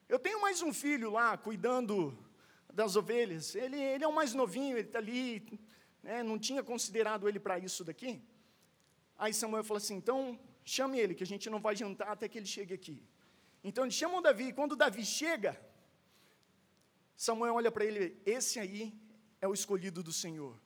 eu 0.09 0.19
tenho 0.19 0.41
mais 0.41 0.61
um 0.61 0.73
filho 0.73 1.11
lá, 1.11 1.37
cuidando 1.37 2.17
das 2.73 2.95
ovelhas. 2.95 3.55
Ele, 3.55 3.81
ele 3.81 4.03
é 4.03 4.07
o 4.07 4.13
mais 4.13 4.33
novinho, 4.33 4.77
ele 4.77 4.87
está 4.87 4.99
ali, 4.99 5.59
né, 6.03 6.21
não 6.21 6.37
tinha 6.37 6.61
considerado 6.61 7.27
ele 7.29 7.39
para 7.39 7.57
isso 7.57 7.83
daqui. 7.83 8.21
Aí 9.17 9.33
Samuel 9.33 9.63
falou 9.63 9.77
assim, 9.77 9.95
então 9.95 10.37
chame 10.63 10.99
ele, 10.99 11.15
que 11.15 11.23
a 11.23 11.27
gente 11.27 11.49
não 11.49 11.59
vai 11.59 11.75
jantar 11.75 12.09
até 12.09 12.27
que 12.27 12.37
ele 12.37 12.45
chegue 12.45 12.73
aqui. 12.73 13.01
Então 13.63 13.85
eles 13.85 13.95
chamam 13.95 14.21
Davi, 14.21 14.49
e 14.49 14.53
quando 14.53 14.75
Davi 14.75 15.05
chega, 15.05 15.59
Samuel 17.15 17.55
olha 17.55 17.71
para 17.71 17.85
ele, 17.85 18.21
esse 18.25 18.59
aí 18.59 18.93
é 19.39 19.47
o 19.47 19.53
escolhido 19.53 20.03
do 20.03 20.11
Senhor. 20.11 20.59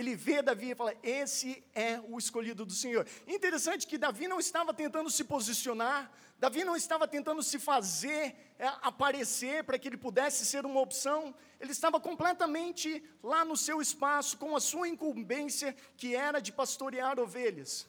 Ele 0.00 0.16
vê 0.16 0.40
Davi 0.40 0.70
e 0.70 0.74
fala: 0.74 0.94
Esse 1.02 1.62
é 1.74 2.00
o 2.08 2.16
escolhido 2.18 2.64
do 2.64 2.72
Senhor. 2.72 3.06
Interessante 3.28 3.86
que 3.86 3.98
Davi 3.98 4.26
não 4.26 4.40
estava 4.40 4.72
tentando 4.72 5.10
se 5.10 5.22
posicionar, 5.24 6.10
Davi 6.38 6.64
não 6.64 6.74
estava 6.74 7.06
tentando 7.06 7.42
se 7.42 7.58
fazer 7.58 8.34
é, 8.58 8.66
aparecer 8.80 9.62
para 9.62 9.78
que 9.78 9.86
ele 9.86 9.98
pudesse 9.98 10.46
ser 10.46 10.64
uma 10.64 10.80
opção, 10.80 11.34
ele 11.60 11.72
estava 11.72 12.00
completamente 12.00 13.04
lá 13.22 13.44
no 13.44 13.58
seu 13.58 13.82
espaço, 13.82 14.38
com 14.38 14.56
a 14.56 14.60
sua 14.60 14.88
incumbência, 14.88 15.76
que 15.98 16.16
era 16.16 16.40
de 16.40 16.50
pastorear 16.50 17.20
ovelhas. 17.20 17.86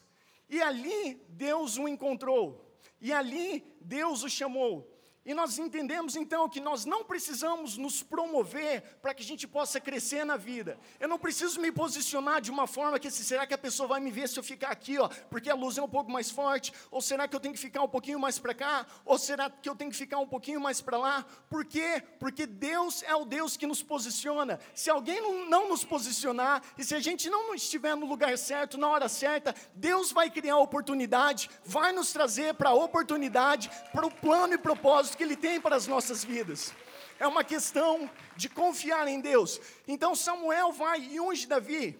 E 0.50 0.60
ali 0.60 1.14
Deus 1.30 1.78
o 1.78 1.88
encontrou. 1.88 2.78
E 3.00 3.10
ali 3.10 3.64
Deus 3.80 4.22
o 4.22 4.28
chamou. 4.28 4.91
E 5.24 5.32
nós 5.34 5.56
entendemos 5.56 6.16
então 6.16 6.48
que 6.48 6.60
nós 6.60 6.84
não 6.84 7.04
precisamos 7.04 7.76
nos 7.76 8.02
promover 8.02 8.82
para 9.00 9.14
que 9.14 9.22
a 9.22 9.24
gente 9.24 9.46
possa 9.46 9.80
crescer 9.80 10.24
na 10.24 10.36
vida. 10.36 10.76
Eu 10.98 11.08
não 11.08 11.16
preciso 11.16 11.60
me 11.60 11.70
posicionar 11.70 12.40
de 12.40 12.50
uma 12.50 12.66
forma 12.66 12.98
que 12.98 13.06
assim, 13.06 13.22
será 13.22 13.46
que 13.46 13.54
a 13.54 13.58
pessoa 13.58 13.86
vai 13.86 14.00
me 14.00 14.10
ver 14.10 14.28
se 14.28 14.36
eu 14.36 14.42
ficar 14.42 14.70
aqui, 14.70 14.98
ó, 14.98 15.08
porque 15.30 15.48
a 15.48 15.54
luz 15.54 15.78
é 15.78 15.82
um 15.82 15.88
pouco 15.88 16.10
mais 16.10 16.28
forte? 16.28 16.72
Ou 16.90 17.00
será 17.00 17.28
que 17.28 17.36
eu 17.36 17.40
tenho 17.40 17.54
que 17.54 17.60
ficar 17.60 17.82
um 17.82 17.88
pouquinho 17.88 18.18
mais 18.18 18.40
para 18.40 18.52
cá? 18.52 18.84
Ou 19.04 19.16
será 19.16 19.48
que 19.48 19.68
eu 19.68 19.76
tenho 19.76 19.92
que 19.92 19.96
ficar 19.96 20.18
um 20.18 20.26
pouquinho 20.26 20.60
mais 20.60 20.80
para 20.80 20.98
lá? 20.98 21.24
Por 21.48 21.64
quê? 21.64 22.02
Porque 22.18 22.44
Deus 22.44 23.04
é 23.04 23.14
o 23.14 23.24
Deus 23.24 23.56
que 23.56 23.66
nos 23.66 23.80
posiciona. 23.80 24.58
Se 24.74 24.90
alguém 24.90 25.20
não, 25.20 25.48
não 25.48 25.68
nos 25.68 25.84
posicionar 25.84 26.64
e 26.76 26.82
se 26.82 26.96
a 26.96 27.00
gente 27.00 27.30
não 27.30 27.54
estiver 27.54 27.94
no 27.94 28.06
lugar 28.06 28.36
certo, 28.36 28.76
na 28.76 28.88
hora 28.88 29.08
certa, 29.08 29.54
Deus 29.72 30.10
vai 30.10 30.28
criar 30.28 30.56
oportunidade, 30.56 31.48
vai 31.64 31.92
nos 31.92 32.12
trazer 32.12 32.54
para 32.54 32.70
a 32.70 32.74
oportunidade, 32.74 33.70
para 33.92 34.04
o 34.04 34.10
plano 34.10 34.54
e 34.54 34.58
propósito 34.58 35.11
propósito 35.12 35.16
que 35.16 35.22
Ele 35.22 35.36
tem 35.36 35.60
para 35.60 35.76
as 35.76 35.86
nossas 35.86 36.24
vidas. 36.24 36.72
É 37.18 37.26
uma 37.26 37.44
questão 37.44 38.10
de 38.36 38.48
confiar 38.48 39.06
em 39.06 39.20
Deus. 39.20 39.60
Então 39.86 40.14
Samuel 40.14 40.72
vai 40.72 41.00
e 41.00 41.20
unge 41.20 41.46
Davi. 41.46 41.98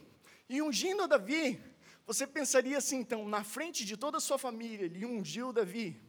E 0.48 0.60
ungindo 0.60 1.06
Davi, 1.06 1.60
você 2.06 2.26
pensaria 2.26 2.78
assim, 2.78 2.98
então, 2.98 3.28
na 3.28 3.44
frente 3.44 3.84
de 3.84 3.96
toda 3.96 4.18
a 4.18 4.20
sua 4.20 4.38
família, 4.38 4.86
ele 4.86 5.04
ungiu 5.06 5.52
Davi. 5.52 6.00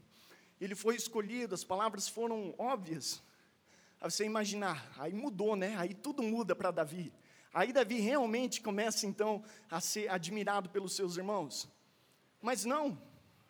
Ele 0.60 0.76
foi 0.76 0.96
escolhido, 0.96 1.54
as 1.54 1.64
palavras 1.64 2.08
foram 2.08 2.56
óbvias. 2.58 3.22
Aí 4.02 4.10
você 4.10 4.26
imaginar, 4.26 4.92
aí 4.98 5.14
mudou, 5.14 5.56
né? 5.56 5.76
Aí 5.78 5.94
tudo 5.94 6.24
muda 6.24 6.56
para 6.56 6.72
Davi. 6.72 7.14
Aí 7.54 7.72
Davi 7.72 8.00
realmente 8.00 8.62
começa 8.62 9.06
então 9.06 9.44
a 9.70 9.80
ser 9.80 10.10
admirado 10.10 10.70
pelos 10.70 10.96
seus 10.96 11.18
irmãos. 11.18 11.70
Mas 12.42 12.66
não, 12.66 12.98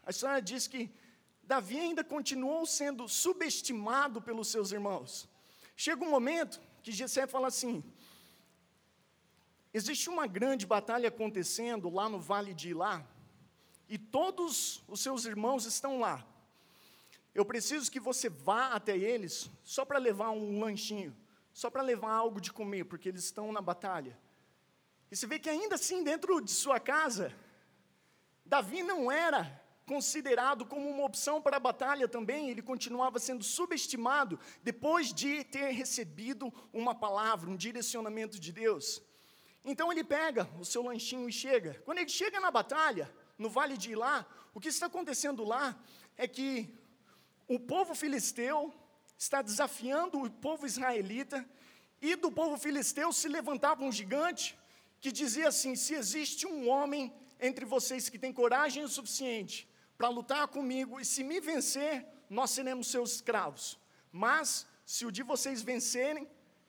a 0.05 0.09
história 0.11 0.41
diz 0.41 0.67
que 0.67 0.91
Davi 1.43 1.79
ainda 1.79 2.03
continuou 2.03 2.65
sendo 2.65 3.07
subestimado 3.07 4.21
pelos 4.21 4.47
seus 4.47 4.71
irmãos. 4.71 5.27
Chega 5.75 6.03
um 6.03 6.09
momento 6.09 6.61
que 6.81 6.91
Jessé 6.91 7.27
fala 7.27 7.47
assim: 7.47 7.83
existe 9.73 10.09
uma 10.09 10.25
grande 10.25 10.65
batalha 10.65 11.09
acontecendo 11.09 11.89
lá 11.89 12.07
no 12.07 12.19
vale 12.19 12.53
de 12.53 12.69
Ilá, 12.69 13.05
e 13.89 13.97
todos 13.97 14.83
os 14.87 15.01
seus 15.01 15.25
irmãos 15.25 15.65
estão 15.65 15.99
lá. 15.99 16.25
Eu 17.35 17.43
preciso 17.43 17.91
que 17.91 17.99
você 17.99 18.29
vá 18.29 18.67
até 18.67 18.95
eles 18.95 19.49
só 19.63 19.83
para 19.83 19.97
levar 19.97 20.29
um 20.29 20.59
lanchinho, 20.59 21.15
só 21.51 21.69
para 21.69 21.81
levar 21.81 22.11
algo 22.11 22.39
de 22.39 22.53
comer, 22.53 22.85
porque 22.85 23.09
eles 23.09 23.25
estão 23.25 23.51
na 23.51 23.61
batalha. 23.61 24.17
E 25.11 25.15
você 25.15 25.27
vê 25.27 25.39
que 25.39 25.49
ainda 25.49 25.75
assim, 25.75 26.03
dentro 26.03 26.39
de 26.39 26.51
sua 26.51 26.79
casa, 26.79 27.33
Davi 28.45 28.83
não 28.83 29.11
era 29.11 29.62
considerado 29.85 30.65
como 30.65 30.89
uma 30.89 31.03
opção 31.03 31.41
para 31.41 31.57
a 31.57 31.59
batalha 31.59 32.07
também, 32.07 32.49
ele 32.49 32.61
continuava 32.61 33.19
sendo 33.19 33.43
subestimado 33.43 34.39
depois 34.61 35.13
de 35.13 35.43
ter 35.43 35.71
recebido 35.71 36.53
uma 36.71 36.95
palavra, 36.95 37.49
um 37.49 37.55
direcionamento 37.55 38.39
de 38.39 38.51
Deus. 38.51 39.01
Então 39.65 39.91
ele 39.91 40.03
pega 40.03 40.49
o 40.59 40.65
seu 40.65 40.83
lanchinho 40.83 41.27
e 41.29 41.33
chega. 41.33 41.81
Quando 41.85 41.99
ele 41.99 42.09
chega 42.09 42.39
na 42.39 42.51
batalha, 42.51 43.13
no 43.37 43.49
vale 43.49 43.77
de 43.77 43.91
Ilá, 43.91 44.25
o 44.53 44.59
que 44.59 44.69
está 44.69 44.85
acontecendo 44.87 45.43
lá 45.43 45.77
é 46.17 46.27
que 46.27 46.73
o 47.47 47.59
povo 47.59 47.93
filisteu 47.95 48.73
está 49.17 49.41
desafiando 49.41 50.21
o 50.21 50.29
povo 50.29 50.65
israelita, 50.65 51.47
e 52.01 52.17
do 52.17 52.29
povo 52.29 52.57
filisteu 52.57 53.13
se 53.13 53.29
levantava 53.29 53.83
um 53.83 53.91
gigante 53.91 54.57
que 54.99 55.11
dizia 55.11 55.47
assim: 55.47 55.75
se 55.75 55.93
existe 55.93 56.45
um 56.45 56.67
homem 56.67 57.13
entre 57.39 57.63
vocês 57.65 58.09
que 58.09 58.19
tem 58.19 58.33
coragem 58.33 58.83
o 58.83 58.89
suficiente 58.89 59.67
para 59.97 60.09
lutar 60.09 60.47
comigo, 60.47 60.99
e 60.99 61.05
se 61.05 61.23
me 61.23 61.39
vencer, 61.39 62.05
nós 62.29 62.51
seremos 62.51 62.87
seus 62.87 63.15
escravos. 63.15 63.79
Mas, 64.11 64.67
se 64.85 65.05
o 65.05 65.11
de 65.11 65.23
vocês 65.23 65.61
vencerem, 65.61 66.27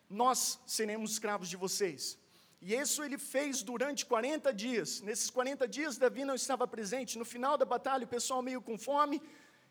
nós 0.09 0.61
seremos 0.67 1.13
escravos 1.13 1.49
de 1.49 1.57
vocês. 1.57 2.19
E 2.61 2.75
isso 2.75 3.03
ele 3.05 3.19
fez 3.19 3.63
durante 3.63 4.07
40 4.07 4.53
dias. 4.53 5.01
Nesses 5.03 5.29
40 5.31 5.69
dias, 5.69 5.99
Davi 5.99 6.25
não 6.25 6.35
estava 6.35 6.67
presente. 6.67 7.19
No 7.19 7.25
final 7.25 7.59
da 7.59 7.65
batalha, 7.65 8.05
o 8.05 8.09
pessoal 8.09 8.41
meio 8.41 8.63
com 8.63 8.79
fome. 8.79 9.21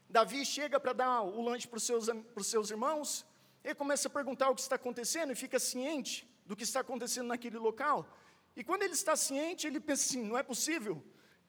Davi 0.08 0.46
chega 0.46 0.80
para 0.80 0.94
dar 0.94 1.22
o 1.22 1.42
lanche 1.42 1.68
para 1.68 1.78
os 1.78 1.84
seus, 1.84 2.06
seus 2.44 2.70
irmãos. 2.70 3.26
Ele 3.64 3.74
começa 3.74 4.08
a 4.08 4.12
perguntar 4.12 4.50
o 4.50 4.56
que 4.56 4.62
está 4.62 4.76
acontecendo 4.76 5.32
e 5.32 5.36
fica 5.36 5.58
ciente 5.60 6.30
do 6.46 6.56
que 6.56 6.64
está 6.64 6.82
acontecendo 6.82 7.28
naquele 7.28 7.58
local. 7.58 8.08
E 8.56 8.64
quando 8.64 8.84
ele 8.84 8.94
está 8.94 9.16
ciente, 9.16 9.66
ele 9.66 9.80
pensa 9.80 10.04
assim: 10.04 10.24
não 10.24 10.38
é 10.38 10.44
possível 10.44 11.04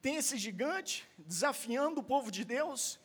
tem 0.05 0.17
esse 0.17 0.37
gigante 0.37 1.03
desafiando 1.17 1.99
o 1.99 2.03
povo 2.03 2.29
de 2.29 2.45
Deus, 2.45 2.99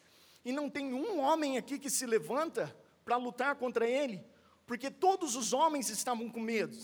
e 0.45 0.53
não 0.53 0.69
tem 0.69 0.93
um 0.93 1.19
homem 1.19 1.57
aqui 1.57 1.79
que 1.79 1.89
se 1.89 2.05
levanta 2.05 2.77
para 3.07 3.17
lutar 3.17 3.57
contra 3.57 3.89
ele, 3.89 4.23
porque 4.67 4.91
todos 4.91 5.35
os 5.35 5.55
homens 5.55 5.89
estavam 5.89 6.29
com 6.29 6.39
medo, 6.41 6.77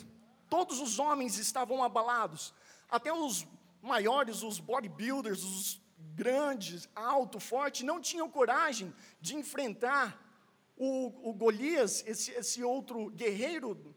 todos 0.49 0.81
os 0.81 0.99
homens 0.99 1.37
estavam 1.37 1.85
abalados, 1.85 2.55
até 2.89 3.13
os 3.13 3.47
maiores, 3.83 4.43
os 4.43 4.59
bodybuilders, 4.59 5.45
os 5.45 5.83
grandes, 6.15 6.89
alto, 6.97 7.39
forte, 7.39 7.85
não 7.85 8.01
tinham 8.01 8.31
coragem 8.31 8.95
de 9.21 9.37
enfrentar 9.37 10.19
o, 10.79 11.29
o 11.29 11.35
Golias, 11.35 12.03
esse, 12.07 12.31
esse 12.31 12.65
outro 12.65 13.11
guerreiro 13.11 13.95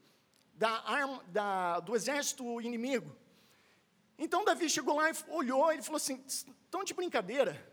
da 0.54 0.82
arma, 0.86 1.24
da, 1.30 1.80
do 1.80 1.96
exército 1.96 2.60
inimigo. 2.60 3.16
Então 4.20 4.44
Davi 4.44 4.70
chegou 4.70 4.98
lá 4.98 5.10
e 5.10 5.14
olhou 5.30 5.72
e 5.72 5.82
falou 5.82 5.96
assim: 5.96 6.22
estão 6.28 6.84
de 6.84 6.94
brincadeira. 6.94 7.66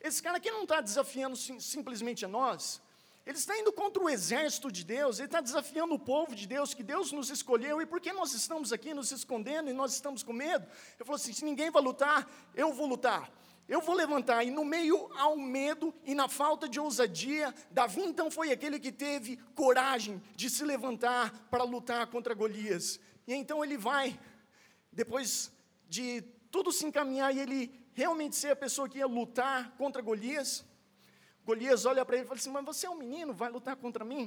Esse 0.00 0.22
cara 0.22 0.38
aqui 0.38 0.50
não 0.50 0.62
está 0.62 0.80
desafiando 0.80 1.36
sim, 1.36 1.58
simplesmente 1.58 2.24
a 2.24 2.28
nós, 2.28 2.80
ele 3.26 3.36
está 3.36 3.58
indo 3.58 3.72
contra 3.72 4.02
o 4.02 4.08
exército 4.08 4.72
de 4.72 4.82
Deus, 4.82 5.18
ele 5.18 5.26
está 5.26 5.40
desafiando 5.40 5.94
o 5.94 5.98
povo 5.98 6.34
de 6.34 6.46
Deus, 6.46 6.72
que 6.72 6.82
Deus 6.82 7.12
nos 7.12 7.28
escolheu, 7.28 7.82
e 7.82 7.86
por 7.86 8.00
que 8.00 8.12
nós 8.12 8.32
estamos 8.32 8.72
aqui 8.72 8.94
nos 8.94 9.12
escondendo 9.12 9.68
e 9.68 9.74
nós 9.74 9.92
estamos 9.92 10.22
com 10.22 10.32
medo? 10.32 10.64
Ele 10.64 11.04
falou 11.04 11.16
assim: 11.16 11.32
se 11.32 11.44
ninguém 11.44 11.70
vai 11.70 11.82
lutar, 11.82 12.30
eu 12.54 12.72
vou 12.72 12.86
lutar. 12.86 13.30
Eu 13.68 13.80
vou 13.80 13.94
levantar, 13.94 14.42
e 14.42 14.50
no 14.50 14.64
meio 14.64 15.08
ao 15.16 15.36
medo 15.36 15.94
e 16.04 16.12
na 16.12 16.28
falta 16.28 16.68
de 16.68 16.80
ousadia, 16.80 17.54
Davi 17.70 18.00
então 18.00 18.28
foi 18.28 18.50
aquele 18.50 18.80
que 18.80 18.90
teve 18.90 19.36
coragem 19.54 20.20
de 20.34 20.50
se 20.50 20.64
levantar 20.64 21.30
para 21.48 21.62
lutar 21.62 22.08
contra 22.08 22.34
Golias. 22.34 22.98
E 23.28 23.34
então 23.34 23.64
ele 23.64 23.76
vai, 23.76 24.18
depois 24.90 25.52
de 25.90 26.22
tudo 26.54 26.70
se 26.70 26.86
encaminhar 26.86 27.34
e 27.34 27.40
ele 27.40 27.60
realmente 27.92 28.36
ser 28.36 28.50
a 28.52 28.56
pessoa 28.64 28.88
que 28.88 28.98
ia 28.98 29.06
lutar 29.06 29.72
contra 29.76 30.00
Golias. 30.00 30.64
Golias 31.44 31.84
olha 31.84 32.04
para 32.04 32.16
ele 32.16 32.24
e 32.24 32.28
fala 32.28 32.38
assim: 32.38 32.50
Mas 32.50 32.64
você 32.64 32.86
é 32.86 32.90
um 32.90 32.94
menino, 33.04 33.34
vai 33.34 33.50
lutar 33.50 33.74
contra 33.76 34.04
mim? 34.04 34.24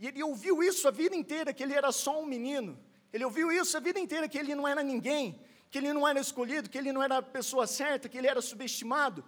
E 0.00 0.08
ele 0.08 0.22
ouviu 0.22 0.62
isso 0.62 0.86
a 0.88 0.90
vida 0.90 1.14
inteira, 1.14 1.54
que 1.54 1.62
ele 1.62 1.74
era 1.74 1.92
só 1.92 2.20
um 2.20 2.26
menino. 2.26 2.78
Ele 3.12 3.24
ouviu 3.24 3.50
isso 3.52 3.76
a 3.76 3.80
vida 3.80 4.00
inteira, 4.00 4.28
que 4.28 4.36
ele 4.36 4.54
não 4.54 4.66
era 4.66 4.82
ninguém, 4.82 5.40
que 5.70 5.78
ele 5.78 5.92
não 5.92 6.06
era 6.06 6.20
escolhido, 6.20 6.68
que 6.68 6.76
ele 6.76 6.92
não 6.92 7.02
era 7.02 7.18
a 7.18 7.22
pessoa 7.22 7.66
certa, 7.66 8.08
que 8.08 8.18
ele 8.18 8.26
era 8.26 8.42
subestimado. 8.42 9.24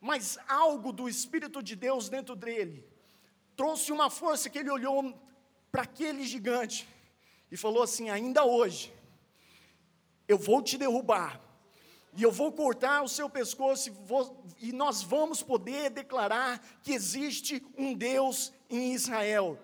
Mas 0.00 0.38
algo 0.46 0.92
do 0.92 1.08
Espírito 1.08 1.62
de 1.62 1.74
Deus 1.74 2.10
dentro 2.10 2.36
dele 2.36 2.86
trouxe 3.56 3.90
uma 3.92 4.10
força 4.10 4.50
que 4.50 4.58
ele 4.58 4.70
olhou 4.70 5.18
para 5.72 5.82
aquele 5.82 6.24
gigante 6.24 6.86
e 7.50 7.56
falou 7.56 7.82
assim: 7.82 8.10
ainda 8.10 8.44
hoje 8.44 8.93
eu 10.26 10.38
vou 10.38 10.62
te 10.62 10.78
derrubar, 10.78 11.40
e 12.16 12.22
eu 12.22 12.30
vou 12.30 12.52
cortar 12.52 13.02
o 13.02 13.08
seu 13.08 13.28
pescoço, 13.28 13.88
e, 13.88 13.92
vou, 13.92 14.44
e 14.60 14.72
nós 14.72 15.02
vamos 15.02 15.42
poder 15.42 15.90
declarar 15.90 16.60
que 16.82 16.92
existe 16.92 17.64
um 17.76 17.92
Deus 17.94 18.52
em 18.70 18.92
Israel. 18.92 19.58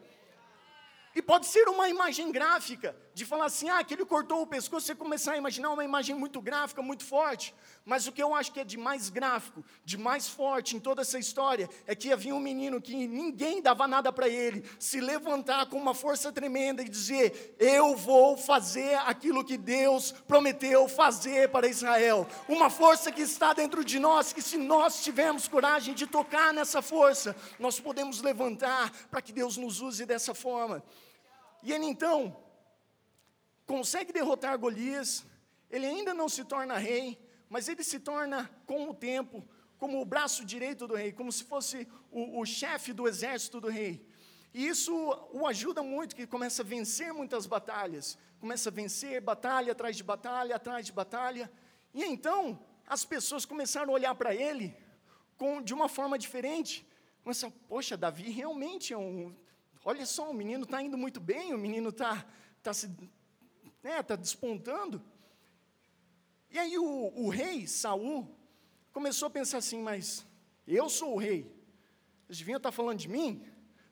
E 1.15 1.23
pode 1.23 1.47
ser 1.47 1.69
uma 1.69 1.89
imagem 1.89 2.31
gráfica, 2.31 2.97
de 3.21 3.27
falar 3.27 3.45
assim, 3.45 3.69
ah, 3.69 3.85
que 3.85 3.93
ele 3.93 4.07
cortou 4.07 4.41
o 4.41 4.47
pescoço, 4.47 4.87
você 4.87 4.95
começar 4.95 5.33
a 5.33 5.37
imaginar 5.37 5.71
uma 5.71 5.85
imagem 5.85 6.15
muito 6.17 6.41
gráfica, 6.41 6.81
muito 6.81 7.05
forte. 7.05 7.55
Mas 7.85 8.07
o 8.07 8.13
que 8.13 8.23
eu 8.23 8.35
acho 8.35 8.51
que 8.51 8.61
é 8.61 8.65
de 8.65 8.79
mais 8.79 9.11
gráfico, 9.11 9.63
de 9.85 9.99
mais 9.99 10.27
forte 10.27 10.75
em 10.75 10.81
toda 10.81 11.03
essa 11.03 11.19
história, 11.19 11.69
é 11.87 11.95
que 11.95 12.11
havia 12.11 12.35
um 12.35 12.41
menino 12.41 12.81
que 12.81 12.95
ninguém 13.07 13.61
dava 13.61 13.87
nada 13.87 14.11
para 14.11 14.27
ele, 14.27 14.65
se 14.79 15.03
levantar 15.03 15.67
com 15.67 15.77
uma 15.77 15.93
força 15.93 16.33
tremenda 16.33 16.83
e 16.83 16.89
dizer: 16.89 17.55
Eu 17.59 17.95
vou 17.95 18.39
fazer 18.39 18.95
aquilo 19.01 19.45
que 19.45 19.59
Deus 19.59 20.13
prometeu 20.27 20.89
fazer 20.89 21.51
para 21.51 21.69
Israel. 21.69 22.27
Uma 22.49 22.71
força 22.71 23.13
que 23.13 23.21
está 23.21 23.53
dentro 23.53 23.85
de 23.85 23.99
nós, 23.99 24.33
que 24.33 24.41
se 24.41 24.57
nós 24.57 25.05
tivermos 25.05 25.47
coragem 25.47 25.93
de 25.93 26.07
tocar 26.07 26.55
nessa 26.55 26.81
força, 26.81 27.37
nós 27.59 27.79
podemos 27.79 28.23
levantar 28.23 28.91
para 29.11 29.21
que 29.21 29.31
Deus 29.31 29.59
nos 29.59 29.83
use 29.83 30.07
dessa 30.07 30.33
forma. 30.33 30.83
E 31.63 31.71
ele 31.71 31.85
então 31.85 32.35
consegue 33.71 34.13
derrotar 34.13 34.59
Golias, 34.59 35.25
ele 35.71 35.87
ainda 35.87 36.13
não 36.13 36.29
se 36.29 36.43
torna 36.45 36.77
rei, 36.77 37.07
mas 37.49 37.69
ele 37.69 37.85
se 37.85 38.01
torna, 38.01 38.51
com 38.67 38.91
o 38.91 38.95
tempo, 38.95 39.47
como 39.79 40.01
o 40.01 40.05
braço 40.05 40.45
direito 40.45 40.89
do 40.89 40.97
rei, 40.97 41.13
como 41.13 41.31
se 41.31 41.45
fosse 41.45 41.87
o, 42.11 42.41
o 42.41 42.45
chefe 42.45 42.93
do 42.93 43.07
exército 43.07 43.61
do 43.61 43.69
rei. 43.69 44.05
E 44.53 44.67
isso 44.67 44.93
o 45.33 45.47
ajuda 45.47 45.85
muito, 45.85 46.17
que 46.17 46.27
começa 46.27 46.63
a 46.63 46.65
vencer 46.65 47.15
muitas 47.15 47.47
batalhas, 47.47 48.19
começa 48.41 48.71
a 48.71 48.73
vencer 48.73 49.21
batalha 49.21 49.71
atrás 49.71 49.97
de 49.97 50.03
batalha, 50.03 50.57
atrás 50.57 50.85
de 50.85 50.93
batalha. 50.93 51.49
E 51.95 52.03
então, 52.03 52.59
as 52.89 53.05
pessoas 53.05 53.45
começaram 53.45 53.91
a 53.91 53.95
olhar 53.95 54.15
para 54.17 54.35
ele 54.35 54.77
com, 55.37 55.63
de 55.63 55.73
uma 55.73 55.89
forma 55.89 56.19
diferente. 56.19 56.85
Começaram, 57.23 57.55
poxa, 57.69 57.97
Davi 57.97 58.31
realmente 58.31 58.93
é 58.93 58.99
um. 58.99 59.33
Olha 59.85 60.05
só, 60.05 60.29
o 60.29 60.35
menino 60.35 60.65
está 60.65 60.83
indo 60.83 60.99
muito 60.99 61.21
bem, 61.21 61.55
o 61.55 61.59
menino 61.59 61.91
está 61.91 62.27
tá 62.65 62.75
se. 62.75 62.91
Né, 63.83 64.03
tá 64.03 64.17
despontando. 64.17 65.03
E 66.51 66.59
aí 66.59 66.79
o, 66.79 67.13
o 67.15 67.29
rei, 67.29 67.67
Saul, 67.67 68.29
começou 68.93 69.27
a 69.27 69.31
pensar 69.31 69.59
assim, 69.59 69.81
mas 69.81 70.27
eu 70.67 70.89
sou 70.89 71.15
o 71.15 71.19
rei. 71.19 71.51
Eles 72.29 72.39
deviam 72.39 72.59
estar 72.59 72.73
falando 72.73 72.99
de 72.99 73.09
mim, 73.09 73.45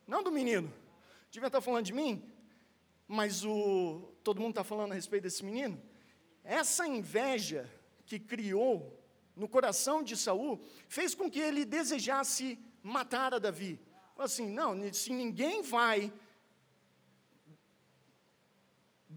não 0.06 0.22
do 0.22 0.30
menino. 0.30 0.72
Deviam 1.30 1.46
estar 1.46 1.60
falando 1.60 1.84
de 1.84 1.92
mim, 1.92 2.22
mas 3.06 3.44
o, 3.44 4.12
todo 4.22 4.40
mundo 4.40 4.50
está 4.50 4.64
falando 4.64 4.92
a 4.92 4.94
respeito 4.94 5.24
desse 5.24 5.44
menino. 5.44 5.80
Essa 6.44 6.86
inveja 6.86 7.68
que 8.06 8.18
criou 8.18 8.98
no 9.36 9.48
coração 9.48 10.02
de 10.02 10.16
Saul 10.16 10.60
fez 10.88 11.14
com 11.14 11.30
que 11.30 11.38
ele 11.38 11.64
desejasse 11.64 12.58
matar 12.82 13.34
a 13.34 13.38
Davi. 13.38 13.80
Assim, 14.16 14.48
não, 14.48 14.92
se 14.92 15.12
ninguém 15.12 15.62
vai 15.62 16.12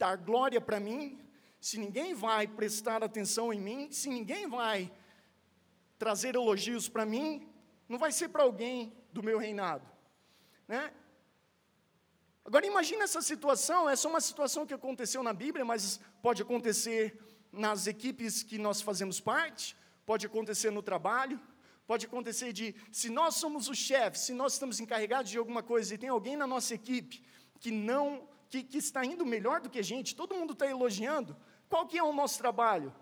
dar 0.01 0.17
glória 0.17 0.59
para 0.59 0.79
mim, 0.79 1.03
se 1.67 1.77
ninguém 1.77 2.11
vai 2.15 2.47
prestar 2.47 3.03
atenção 3.03 3.53
em 3.53 3.61
mim, 3.67 3.81
se 3.91 4.09
ninguém 4.09 4.47
vai 4.47 4.91
trazer 5.99 6.33
elogios 6.33 6.89
para 6.89 7.05
mim, 7.05 7.47
não 7.87 7.99
vai 7.99 8.11
ser 8.11 8.29
para 8.29 8.41
alguém 8.41 8.91
do 9.13 9.21
meu 9.21 9.37
reinado. 9.37 9.87
Né? 10.67 10.91
Agora 12.43 12.65
imagine 12.65 13.03
essa 13.03 13.21
situação, 13.21 13.87
essa 13.87 14.07
é 14.07 14.09
uma 14.09 14.21
situação 14.29 14.65
que 14.65 14.73
aconteceu 14.73 15.21
na 15.21 15.33
Bíblia, 15.33 15.63
mas 15.63 15.99
pode 16.25 16.41
acontecer 16.41 17.03
nas 17.51 17.85
equipes 17.85 18.41
que 18.41 18.57
nós 18.57 18.81
fazemos 18.81 19.19
parte, 19.19 19.77
pode 20.03 20.25
acontecer 20.25 20.71
no 20.71 20.81
trabalho, 20.81 21.39
pode 21.85 22.07
acontecer 22.07 22.51
de, 22.53 22.73
se 22.91 23.07
nós 23.09 23.35
somos 23.35 23.67
o 23.67 23.75
chefe, 23.75 24.17
se 24.17 24.33
nós 24.33 24.53
estamos 24.53 24.79
encarregados 24.79 25.29
de 25.29 25.37
alguma 25.37 25.61
coisa 25.61 25.93
e 25.93 25.97
tem 25.99 26.09
alguém 26.09 26.35
na 26.35 26.47
nossa 26.47 26.73
equipe 26.73 27.23
que 27.59 27.69
não, 27.69 28.27
que, 28.51 28.63
que 28.63 28.77
está 28.77 29.05
indo 29.05 29.25
melhor 29.25 29.61
do 29.61 29.69
que 29.69 29.79
a 29.79 29.83
gente, 29.83 30.13
todo 30.13 30.35
mundo 30.35 30.51
está 30.51 30.67
elogiando, 30.67 31.37
qual 31.69 31.87
que 31.87 31.97
é 31.97 32.03
o 32.03 32.11
nosso 32.11 32.37
trabalho? 32.37 32.93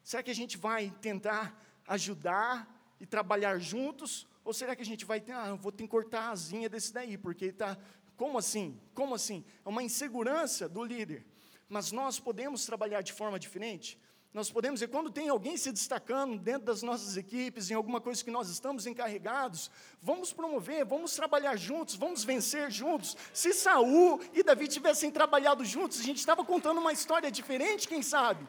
Será 0.00 0.22
que 0.22 0.30
a 0.30 0.34
gente 0.34 0.56
vai 0.56 0.94
tentar 1.02 1.60
ajudar 1.88 2.72
e 3.00 3.04
trabalhar 3.04 3.58
juntos? 3.58 4.28
Ou 4.44 4.52
será 4.52 4.76
que 4.76 4.82
a 4.82 4.86
gente 4.86 5.04
vai 5.04 5.20
ter, 5.20 5.32
ah, 5.32 5.54
vou 5.54 5.72
ter 5.72 5.82
que 5.82 5.88
cortar 5.88 6.28
a 6.28 6.30
asinha 6.30 6.68
desse 6.68 6.92
daí, 6.92 7.18
porque 7.18 7.46
está, 7.46 7.76
como 8.16 8.38
assim? 8.38 8.80
Como 8.94 9.12
assim? 9.12 9.44
É 9.64 9.68
uma 9.68 9.82
insegurança 9.82 10.68
do 10.68 10.84
líder. 10.84 11.26
Mas 11.68 11.90
nós 11.90 12.20
podemos 12.20 12.64
trabalhar 12.64 13.02
de 13.02 13.12
forma 13.12 13.40
diferente? 13.40 13.98
Nós 14.32 14.50
podemos 14.50 14.80
ver 14.80 14.88
quando 14.88 15.10
tem 15.10 15.28
alguém 15.28 15.58
se 15.58 15.70
destacando 15.70 16.38
dentro 16.38 16.64
das 16.64 16.82
nossas 16.82 17.18
equipes, 17.18 17.70
em 17.70 17.74
alguma 17.74 18.00
coisa 18.00 18.24
que 18.24 18.30
nós 18.30 18.48
estamos 18.48 18.86
encarregados, 18.86 19.70
vamos 20.00 20.32
promover, 20.32 20.86
vamos 20.86 21.14
trabalhar 21.14 21.54
juntos, 21.56 21.96
vamos 21.96 22.24
vencer 22.24 22.70
juntos. 22.70 23.14
Se 23.30 23.52
Saul 23.52 24.20
e 24.32 24.42
Davi 24.42 24.68
tivessem 24.68 25.10
trabalhado 25.10 25.62
juntos, 25.66 26.00
a 26.00 26.02
gente 26.02 26.16
estava 26.16 26.42
contando 26.42 26.80
uma 26.80 26.94
história 26.94 27.30
diferente, 27.30 27.86
quem 27.86 28.00
sabe? 28.00 28.48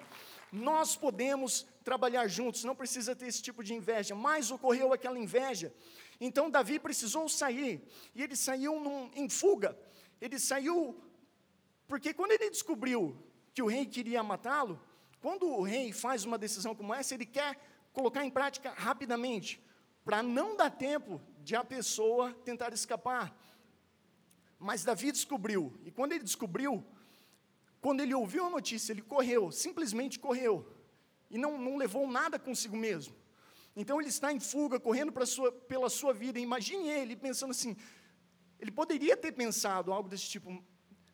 Nós 0.54 0.96
podemos 0.96 1.68
trabalhar 1.84 2.28
juntos, 2.28 2.64
não 2.64 2.76
precisa 2.76 3.14
ter 3.14 3.28
esse 3.28 3.42
tipo 3.42 3.62
de 3.62 3.74
inveja, 3.74 4.16
mas 4.16 4.52
ocorreu 4.52 4.94
aquela 4.94 5.20
inveja. 5.20 5.74
Então 6.18 6.50
Davi 6.50 6.80
precisou 6.80 7.28
sair, 7.28 7.86
e 8.16 8.24
ele 8.24 8.38
saiu 8.38 8.80
num, 8.80 9.12
em 9.16 9.28
fuga. 9.28 9.78
Ele 10.22 10.40
saiu 10.40 10.96
porque 11.90 12.14
quando 12.14 12.32
ele 12.32 12.50
descobriu 12.50 13.18
que 13.54 13.62
o 13.62 13.68
rei 13.68 13.86
queria 13.86 14.24
matá-lo, 14.24 14.80
quando 15.24 15.48
o 15.48 15.62
rei 15.62 15.94
faz 15.94 16.26
uma 16.26 16.38
decisão 16.38 16.76
como 16.76 16.94
essa, 16.94 17.14
ele 17.14 17.26
quer 17.26 17.58
colocar 17.94 18.26
em 18.26 18.30
prática 18.30 18.74
rapidamente, 18.76 19.64
para 20.04 20.22
não 20.22 20.58
dar 20.58 20.70
tempo 20.70 21.22
de 21.40 21.56
a 21.56 21.64
pessoa 21.64 22.34
tentar 22.44 22.74
escapar. 22.74 23.34
Mas 24.60 24.84
Davi 24.84 25.14
descobriu, 25.14 25.80
e 25.86 25.92
quando 25.92 26.12
ele 26.12 26.26
descobriu, 26.26 26.86
quando 27.80 28.02
ele 28.02 28.14
ouviu 28.14 28.48
a 28.48 28.50
notícia, 28.50 28.92
ele 28.92 29.02
correu, 29.02 29.50
simplesmente 29.50 30.20
correu, 30.20 30.70
e 31.30 31.38
não, 31.38 31.58
não 31.58 31.78
levou 31.78 32.06
nada 32.06 32.38
consigo 32.38 32.76
mesmo. 32.76 33.16
Então 33.78 34.02
ele 34.02 34.10
está 34.10 34.34
em 34.34 34.42
fuga, 34.42 34.78
correndo 34.78 35.26
sua, 35.26 35.54
pela 35.54 35.90
sua 35.90 36.14
vida. 36.14 36.38
Imagine 36.38 36.90
ele 36.90 37.16
pensando 37.16 37.52
assim: 37.52 37.78
ele 38.60 38.72
poderia 38.72 39.16
ter 39.16 39.32
pensado 39.32 39.94
algo 39.94 40.10
desse 40.10 40.28
tipo, 40.28 40.62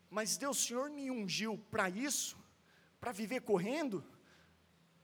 mas 0.09 0.35
Deus, 0.35 0.57
o 0.57 0.67
Senhor 0.67 0.89
me 0.89 1.11
ungiu 1.11 1.59
para 1.69 1.87
isso? 1.91 2.38
Para 2.99 3.11
viver 3.11 3.41
correndo. 3.41 4.03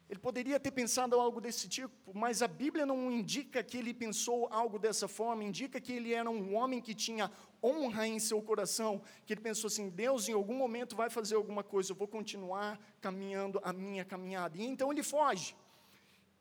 Ele 0.08 0.20
poderia 0.20 0.60
ter 0.60 0.70
pensado 0.70 1.20
algo 1.20 1.42
desse 1.42 1.68
tipo, 1.68 2.12
mas 2.14 2.44
a 2.44 2.48
Bíblia 2.48 2.86
não 2.86 3.12
indica 3.12 3.64
que 3.64 3.78
ele 3.78 3.92
pensou 3.92 4.48
algo 4.52 4.78
dessa 4.78 5.08
forma, 5.08 5.44
indica 5.44 5.82
que 5.82 5.94
ele 5.94 6.14
era 6.14 6.30
um 6.30 6.56
homem 6.56 6.80
que 6.80 6.94
tinha 6.94 7.32
honra 7.64 8.06
em 8.08 8.20
seu 8.20 8.40
coração, 8.40 9.02
que 9.26 9.34
ele 9.34 9.42
pensou 9.42 9.68
assim: 9.68 9.90
Deus 9.90 10.30
em 10.30 10.34
algum 10.34 10.56
momento 10.56 10.96
vai 10.96 11.10
fazer 11.10 11.36
alguma 11.36 11.64
coisa, 11.64 11.92
eu 11.92 11.96
vou 11.96 12.08
continuar 12.08 12.80
caminhando 13.02 13.60
a 13.64 13.74
minha 13.74 14.06
caminhada. 14.06 14.56
E 14.60 14.64
então 14.64 14.92
ele 14.92 15.02
foge, 15.02 15.56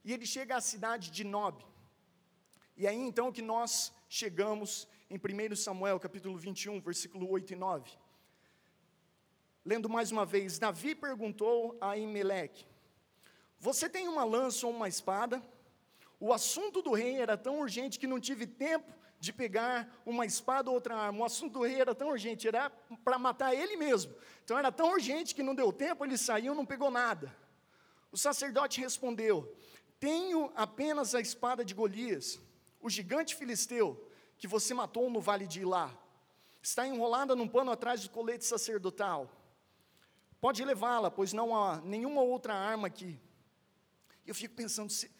e 0.04 0.12
ele 0.12 0.26
chega 0.26 0.56
à 0.56 0.60
cidade 0.60 1.10
de 1.10 1.24
Nob. 1.24 1.64
E 2.76 2.86
aí 2.86 2.98
então 2.98 3.32
que 3.32 3.40
nós 3.40 3.94
chegamos 4.10 4.86
em 5.08 5.16
1 5.16 5.56
Samuel 5.56 5.98
capítulo 5.98 6.36
21, 6.36 6.80
versículo 6.80 7.30
8 7.30 7.54
e 7.54 7.56
9. 7.56 8.03
Lendo 9.64 9.88
mais 9.88 10.12
uma 10.12 10.26
vez, 10.26 10.58
Davi 10.58 10.94
perguntou 10.94 11.76
a 11.80 11.96
Imeleque: 11.96 12.66
Você 13.58 13.88
tem 13.88 14.06
uma 14.06 14.22
lança 14.22 14.66
ou 14.66 14.72
uma 14.72 14.88
espada? 14.88 15.42
O 16.20 16.32
assunto 16.32 16.82
do 16.82 16.92
rei 16.92 17.16
era 17.16 17.36
tão 17.36 17.60
urgente 17.60 17.98
que 17.98 18.06
não 18.06 18.20
tive 18.20 18.46
tempo 18.46 18.92
de 19.18 19.32
pegar 19.32 19.90
uma 20.04 20.26
espada 20.26 20.68
ou 20.68 20.74
outra 20.74 20.94
arma. 20.94 21.20
O 21.20 21.24
assunto 21.24 21.54
do 21.54 21.62
rei 21.62 21.80
era 21.80 21.94
tão 21.94 22.10
urgente, 22.10 22.46
era 22.46 22.70
para 23.02 23.18
matar 23.18 23.54
ele 23.54 23.74
mesmo. 23.74 24.14
Então 24.44 24.58
era 24.58 24.70
tão 24.70 24.90
urgente 24.90 25.34
que 25.34 25.42
não 25.42 25.54
deu 25.54 25.72
tempo, 25.72 26.04
ele 26.04 26.18
saiu, 26.18 26.54
não 26.54 26.66
pegou 26.66 26.90
nada. 26.90 27.34
O 28.12 28.18
sacerdote 28.18 28.82
respondeu: 28.82 29.56
Tenho 29.98 30.52
apenas 30.54 31.14
a 31.14 31.20
espada 31.22 31.64
de 31.64 31.72
Golias, 31.72 32.38
o 32.82 32.90
gigante 32.90 33.34
filisteu, 33.34 34.10
que 34.36 34.46
você 34.46 34.74
matou 34.74 35.08
no 35.08 35.22
vale 35.22 35.46
de 35.46 35.62
Ilá. 35.62 35.90
Está 36.62 36.86
enrolada 36.86 37.34
num 37.34 37.48
pano 37.48 37.70
atrás 37.70 38.02
do 38.02 38.10
colete 38.10 38.44
sacerdotal. 38.44 39.30
Pode 40.44 40.62
levá-la, 40.62 41.10
pois 41.10 41.32
não 41.32 41.56
há 41.56 41.80
nenhuma 41.80 42.20
outra 42.20 42.52
arma 42.52 42.88
aqui. 42.88 43.18
Eu 44.26 44.34
fico 44.34 44.54
pensando, 44.54 44.90
se, 44.92 45.10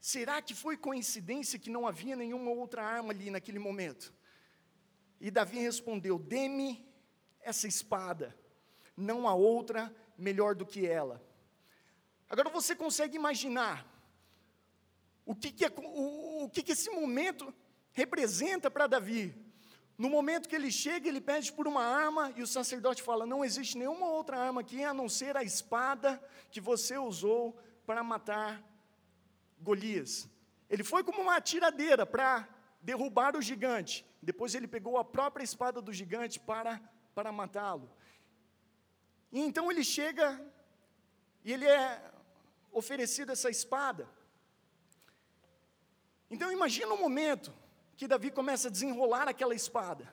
será 0.00 0.40
que 0.40 0.54
foi 0.54 0.78
coincidência 0.78 1.58
que 1.58 1.68
não 1.68 1.86
havia 1.86 2.16
nenhuma 2.16 2.50
outra 2.52 2.82
arma 2.82 3.12
ali 3.12 3.28
naquele 3.28 3.58
momento? 3.58 4.14
E 5.20 5.30
Davi 5.30 5.58
respondeu: 5.58 6.18
Dê-me 6.18 6.82
essa 7.42 7.68
espada, 7.68 8.34
não 8.96 9.28
há 9.28 9.34
outra 9.34 9.94
melhor 10.16 10.54
do 10.54 10.64
que 10.64 10.86
ela. 10.86 11.22
Agora 12.26 12.48
você 12.48 12.74
consegue 12.74 13.14
imaginar 13.14 13.86
o 15.26 15.34
que, 15.34 15.52
que, 15.52 15.66
o, 15.66 16.44
o 16.44 16.48
que, 16.48 16.62
que 16.62 16.72
esse 16.72 16.88
momento 16.88 17.54
representa 17.92 18.70
para 18.70 18.86
Davi? 18.86 19.36
No 20.02 20.10
momento 20.10 20.48
que 20.48 20.56
ele 20.56 20.72
chega, 20.72 21.08
ele 21.08 21.20
pede 21.20 21.52
por 21.52 21.68
uma 21.68 21.84
arma 21.84 22.32
e 22.34 22.42
o 22.42 22.46
sacerdote 22.46 23.00
fala: 23.08 23.24
Não 23.24 23.44
existe 23.44 23.78
nenhuma 23.78 24.06
outra 24.08 24.36
arma 24.36 24.60
aqui 24.60 24.82
a 24.82 24.92
não 24.92 25.08
ser 25.08 25.36
a 25.36 25.44
espada 25.44 26.20
que 26.50 26.60
você 26.60 26.98
usou 26.98 27.56
para 27.86 28.02
matar 28.02 28.60
Golias. 29.60 30.28
Ele 30.68 30.82
foi 30.82 31.04
como 31.04 31.22
uma 31.22 31.40
tiradeira 31.40 32.04
para 32.04 32.48
derrubar 32.90 33.36
o 33.36 33.40
gigante. 33.40 34.04
Depois 34.20 34.56
ele 34.56 34.66
pegou 34.66 34.98
a 34.98 35.04
própria 35.04 35.44
espada 35.44 35.80
do 35.80 35.92
gigante 35.92 36.40
para, 36.40 36.82
para 37.14 37.30
matá-lo. 37.30 37.88
E 39.30 39.38
então 39.38 39.70
ele 39.70 39.84
chega 39.84 40.44
e 41.44 41.52
ele 41.52 41.64
é 41.64 42.10
oferecido 42.72 43.30
essa 43.30 43.48
espada. 43.48 44.08
Então 46.28 46.50
imagina 46.50 46.92
um 46.92 47.00
momento 47.00 47.61
que 48.02 48.08
Davi 48.08 48.32
começa 48.32 48.66
a 48.66 48.70
desenrolar 48.70 49.28
aquela 49.28 49.54
espada. 49.54 50.12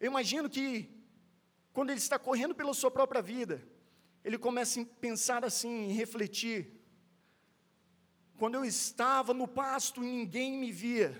Eu 0.00 0.06
imagino 0.06 0.48
que, 0.48 0.90
quando 1.74 1.90
ele 1.90 1.98
está 1.98 2.18
correndo 2.18 2.54
pela 2.54 2.72
sua 2.72 2.90
própria 2.90 3.20
vida, 3.20 3.62
ele 4.24 4.38
começa 4.38 4.80
a 4.80 4.84
pensar 4.98 5.44
assim, 5.44 5.92
refletir. 5.92 6.72
Quando 8.38 8.54
eu 8.54 8.64
estava 8.64 9.34
no 9.34 9.46
pasto 9.46 10.02
e 10.02 10.06
ninguém 10.06 10.56
me 10.56 10.72
via, 10.72 11.10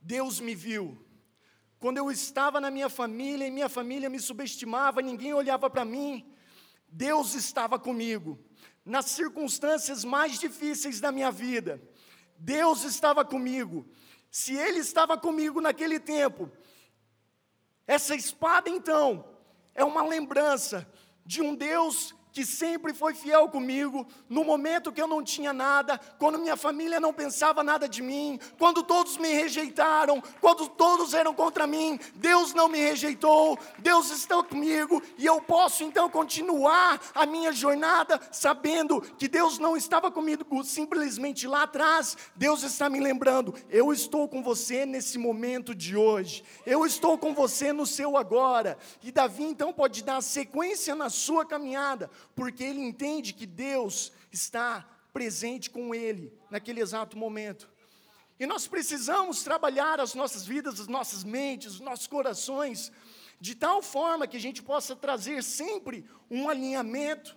Deus 0.00 0.40
me 0.40 0.54
viu. 0.54 0.98
Quando 1.78 1.98
eu 1.98 2.10
estava 2.10 2.62
na 2.62 2.70
minha 2.70 2.88
família 2.88 3.46
e 3.46 3.50
minha 3.50 3.68
família 3.68 4.08
me 4.08 4.18
subestimava, 4.18 5.02
ninguém 5.02 5.34
olhava 5.34 5.68
para 5.68 5.84
mim, 5.84 6.34
Deus 6.88 7.34
estava 7.34 7.78
comigo. 7.78 8.42
Nas 8.82 9.10
circunstâncias 9.10 10.06
mais 10.06 10.38
difíceis 10.38 11.00
da 11.00 11.12
minha 11.12 11.30
vida, 11.30 11.82
Deus 12.38 12.84
estava 12.84 13.24
comigo. 13.24 13.86
Se 14.30 14.54
Ele 14.54 14.80
estava 14.80 15.16
comigo 15.16 15.60
naquele 15.60 16.00
tempo, 16.00 16.50
essa 17.86 18.14
espada 18.14 18.68
então 18.68 19.28
é 19.74 19.84
uma 19.84 20.04
lembrança 20.04 20.90
de 21.24 21.40
um 21.42 21.54
Deus 21.54 22.14
que 22.34 22.44
sempre 22.44 22.92
foi 22.92 23.14
fiel 23.14 23.48
comigo, 23.48 24.04
no 24.28 24.42
momento 24.42 24.90
que 24.90 25.00
eu 25.00 25.06
não 25.06 25.22
tinha 25.22 25.52
nada, 25.52 26.00
quando 26.18 26.36
minha 26.36 26.56
família 26.56 26.98
não 26.98 27.14
pensava 27.14 27.62
nada 27.62 27.88
de 27.88 28.02
mim, 28.02 28.40
quando 28.58 28.82
todos 28.82 29.16
me 29.16 29.28
rejeitaram, 29.28 30.20
quando 30.40 30.68
todos 30.68 31.14
eram 31.14 31.32
contra 31.32 31.64
mim, 31.64 31.96
Deus 32.16 32.52
não 32.52 32.68
me 32.68 32.78
rejeitou, 32.78 33.56
Deus 33.78 34.10
está 34.10 34.42
comigo 34.42 35.00
e 35.16 35.24
eu 35.24 35.40
posso 35.40 35.84
então 35.84 36.10
continuar 36.10 37.00
a 37.14 37.24
minha 37.24 37.52
jornada 37.52 38.20
sabendo 38.32 39.00
que 39.00 39.28
Deus 39.28 39.60
não 39.60 39.76
estava 39.76 40.10
comigo 40.10 40.64
simplesmente 40.64 41.46
lá 41.46 41.62
atrás, 41.62 42.16
Deus 42.34 42.64
está 42.64 42.90
me 42.90 42.98
lembrando, 42.98 43.54
eu 43.70 43.92
estou 43.92 44.26
com 44.26 44.42
você 44.42 44.84
nesse 44.84 45.18
momento 45.18 45.72
de 45.72 45.96
hoje, 45.96 46.42
eu 46.66 46.84
estou 46.84 47.16
com 47.16 47.32
você 47.32 47.72
no 47.72 47.86
seu 47.86 48.16
agora, 48.16 48.76
e 49.04 49.12
Davi 49.12 49.44
então 49.44 49.72
pode 49.72 50.02
dar 50.02 50.20
sequência 50.20 50.96
na 50.96 51.08
sua 51.08 51.46
caminhada, 51.46 52.10
porque 52.34 52.64
ele 52.64 52.80
entende 52.80 53.32
que 53.32 53.46
Deus 53.46 54.12
está 54.32 54.88
presente 55.12 55.70
com 55.70 55.94
ele 55.94 56.36
naquele 56.50 56.80
exato 56.80 57.16
momento. 57.16 57.72
E 58.38 58.46
nós 58.46 58.66
precisamos 58.66 59.44
trabalhar 59.44 60.00
as 60.00 60.14
nossas 60.14 60.44
vidas, 60.44 60.80
as 60.80 60.88
nossas 60.88 61.22
mentes, 61.22 61.74
os 61.74 61.80
nossos 61.80 62.06
corações, 62.06 62.90
de 63.40 63.54
tal 63.54 63.80
forma 63.80 64.26
que 64.26 64.36
a 64.36 64.40
gente 64.40 64.62
possa 64.62 64.96
trazer 64.96 65.42
sempre 65.42 66.08
um 66.30 66.48
alinhamento 66.48 67.36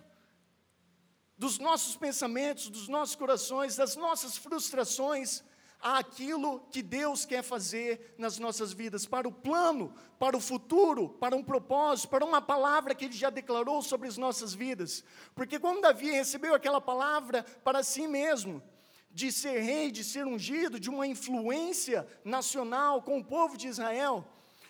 dos 1.36 1.58
nossos 1.58 1.96
pensamentos, 1.96 2.68
dos 2.68 2.88
nossos 2.88 3.14
corações, 3.14 3.76
das 3.76 3.94
nossas 3.94 4.36
frustrações, 4.36 5.44
àquilo 5.80 6.60
que 6.70 6.82
Deus 6.82 7.24
quer 7.24 7.42
fazer 7.42 8.14
nas 8.18 8.38
nossas 8.38 8.72
vidas, 8.72 9.06
para 9.06 9.28
o 9.28 9.32
plano, 9.32 9.94
para 10.18 10.36
o 10.36 10.40
futuro, 10.40 11.08
para 11.08 11.36
um 11.36 11.42
propósito, 11.42 12.08
para 12.08 12.24
uma 12.24 12.40
palavra 12.40 12.94
que 12.94 13.04
Ele 13.04 13.14
já 13.14 13.30
declarou 13.30 13.80
sobre 13.82 14.08
as 14.08 14.16
nossas 14.16 14.52
vidas. 14.52 15.04
Porque 15.34 15.58
quando 15.58 15.80
Davi 15.80 16.10
recebeu 16.10 16.54
aquela 16.54 16.80
palavra 16.80 17.44
para 17.62 17.82
si 17.82 18.06
mesmo, 18.06 18.62
de 19.10 19.32
ser 19.32 19.60
rei, 19.60 19.90
de 19.90 20.04
ser 20.04 20.26
ungido, 20.26 20.78
de 20.78 20.90
uma 20.90 21.06
influência 21.06 22.06
nacional 22.24 23.02
com 23.02 23.18
o 23.18 23.24
povo 23.24 23.56
de 23.56 23.68
Israel, 23.68 24.26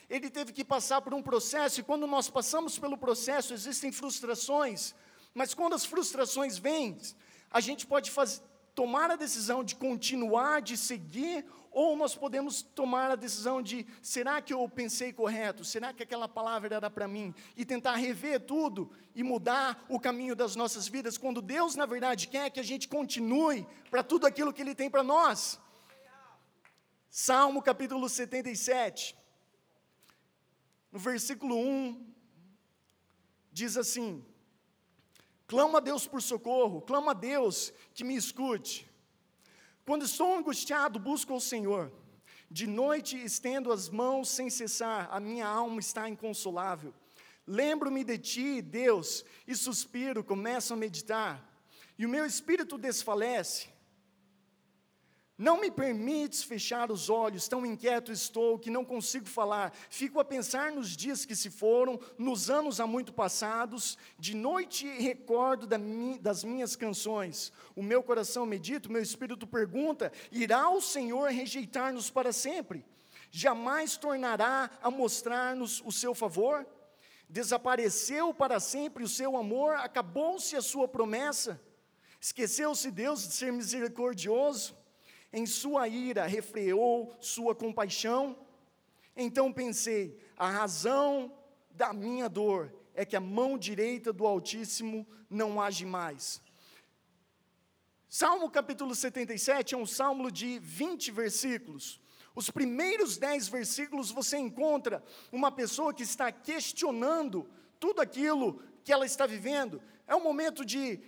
ele 0.09 0.31
teve 0.31 0.53
que 0.53 0.65
passar 0.65 1.03
por 1.03 1.13
um 1.13 1.23
processo, 1.23 1.81
e 1.81 1.83
quando 1.83 2.07
nós 2.07 2.31
passamos 2.31 2.79
pelo 2.79 2.97
processo, 2.97 3.53
existem 3.53 3.93
frustrações, 3.93 4.95
mas 5.35 5.53
quando 5.53 5.75
as 5.75 5.85
frustrações 5.85 6.57
vêm, 6.57 6.97
a 7.51 7.61
gente 7.61 7.87
pode 7.87 8.11
fazer, 8.11 8.41
tomar 8.79 9.11
a 9.11 9.17
decisão 9.17 9.65
de 9.65 9.75
continuar, 9.75 10.63
de 10.63 10.77
seguir, 10.77 11.45
ou 11.73 11.97
nós 11.97 12.15
podemos 12.15 12.63
tomar 12.63 13.11
a 13.11 13.17
decisão 13.17 13.61
de: 13.61 13.85
será 14.01 14.41
que 14.41 14.55
eu 14.55 14.69
pensei 14.69 15.13
correto? 15.13 15.65
Será 15.65 15.93
que 15.93 16.05
aquela 16.05 16.29
palavra 16.29 16.77
era 16.77 16.89
para 16.89 17.09
mim? 17.09 17.35
E 17.57 17.65
tentar 17.65 17.97
rever 17.97 18.39
tudo 18.39 18.89
e 19.17 19.25
mudar 19.25 19.85
o 19.89 19.99
caminho 19.99 20.37
das 20.37 20.55
nossas 20.55 20.87
vidas, 20.87 21.19
quando 21.19 21.43
Deus, 21.43 21.75
na 21.75 21.87
verdade, 21.87 22.29
quer 22.29 22.51
que 22.51 22.61
a 22.61 22.63
gente 22.63 22.87
continue 22.87 23.67
para 23.91 24.05
tudo 24.05 24.29
aquilo 24.29 24.53
que 24.53 24.63
Ele 24.63 24.77
tem 24.77 24.89
para 24.89 25.03
nós. 25.03 25.59
Salmo 27.11 27.61
capítulo 27.61 28.09
77, 28.09 29.19
no 30.93 31.01
versículo 31.01 31.59
1, 31.59 32.15
diz 33.51 33.77
assim: 33.77 34.25
Clama 35.49 35.79
a 35.79 35.81
Deus 35.81 36.07
por 36.07 36.21
socorro, 36.21 36.83
clama 36.83 37.13
a 37.13 37.15
Deus 37.15 37.73
que 37.95 38.05
me 38.05 38.15
escute. 38.15 38.87
Quando 39.87 40.05
estou 40.05 40.37
angustiado, 40.37 40.99
busco 40.99 41.35
o 41.35 41.41
Senhor. 41.41 41.91
De 42.51 42.67
noite 42.67 43.17
estendo 43.17 43.73
as 43.73 43.89
mãos 43.89 44.29
sem 44.29 44.51
cessar, 44.51 45.09
a 45.11 45.19
minha 45.19 45.47
alma 45.47 45.81
está 45.81 46.07
inconsolável. 46.07 46.93
Lembro-me 47.47 48.05
de 48.05 48.19
ti, 48.19 48.61
Deus, 48.61 49.25
e 49.47 49.57
suspiro, 49.57 50.23
começo 50.23 50.75
a 50.75 50.77
meditar, 50.77 51.43
e 51.99 52.05
o 52.05 52.09
meu 52.11 52.27
espírito 52.27 52.77
desfalece. 52.77 53.69
Não 55.39 55.61
me 55.61 55.71
permites 55.71 56.43
fechar 56.43 56.91
os 56.91 57.09
olhos, 57.09 57.47
tão 57.47 57.65
inquieto 57.65 58.11
estou 58.11 58.59
que 58.59 58.71
não 58.71 58.85
consigo 58.85 59.29
falar. 59.29 59.73
Fico 59.89 60.19
a 60.19 60.25
pensar 60.25 60.73
nos 60.73 60.97
dias 60.97 61.25
que 61.25 61.37
se 61.37 61.49
foram, 61.49 62.01
nos 62.19 62.51
anos 62.51 62.81
há 62.81 62.89
muito 62.89 63.13
passados. 63.13 63.97
De 64.19 64.35
noite 64.35 64.89
recordo 64.99 65.65
das 66.21 66.43
minhas 66.43 66.75
canções. 66.75 67.53
O 67.77 67.85
meu 67.85 68.03
coração 68.03 68.45
medita, 68.45 68.89
o 68.89 68.93
meu 68.93 69.01
espírito 69.01 69.47
pergunta: 69.47 70.11
irá 70.33 70.69
o 70.71 70.81
Senhor 70.81 71.31
rejeitar-nos 71.31 72.11
para 72.11 72.33
sempre? 72.33 72.85
Jamais 73.31 73.97
tornará 73.97 74.69
a 74.83 74.91
mostrar-nos 74.91 75.81
o 75.85 75.93
seu 75.93 76.17
favor? 76.17 76.67
Desapareceu 77.29 78.35
para 78.35 78.59
sempre 78.59 79.05
o 79.05 79.09
seu 79.09 79.37
amor, 79.37 79.77
acabou-se 79.77 80.57
a 80.57 80.63
sua 80.63 80.89
promessa. 80.89 81.61
Esqueceu-se 82.21 82.91
Deus 82.91 83.23
de 83.29 83.35
ser 83.35 83.53
misericordioso? 83.53 84.78
Em 85.33 85.47
sua 85.47 85.89
ira 85.89 86.27
refreou 86.27 87.15
sua 87.21 87.55
compaixão. 87.55 88.37
Então 89.17 89.53
pensei: 89.53 90.19
a 90.37 90.49
razão 90.49 91.33
da 91.71 91.93
minha 91.93 92.29
dor 92.29 92.75
é 92.95 93.05
que 93.05 93.17
a 93.17 93.21
mão 93.21 93.57
direita 93.57 94.13
do 94.13 94.27
Altíssimo 94.27 95.07
não 95.31 95.61
age 95.61 95.85
mais. 95.85 96.41
Salmo 98.09 98.51
capítulo 98.51 98.95
77 98.95 99.75
é 99.75 99.79
um 99.79 99.87
salmo 99.87 100.33
de 100.33 100.59
20 100.61 101.11
versículos. 101.11 102.01
Os 102.35 102.51
primeiros 102.51 103.19
10 103.19 103.49
versículos 103.49 104.11
você 104.11 104.39
encontra 104.39 105.05
uma 105.31 105.53
pessoa 105.53 105.93
que 105.93 106.03
está 106.03 106.33
questionando 106.33 107.49
tudo 107.79 108.01
aquilo 108.01 108.63
que 108.83 108.93
ela 108.93 109.05
está 109.05 109.27
vivendo, 109.27 109.83
é 110.09 110.17
um 110.17 110.23
momento 110.23 110.65
de 110.65 110.99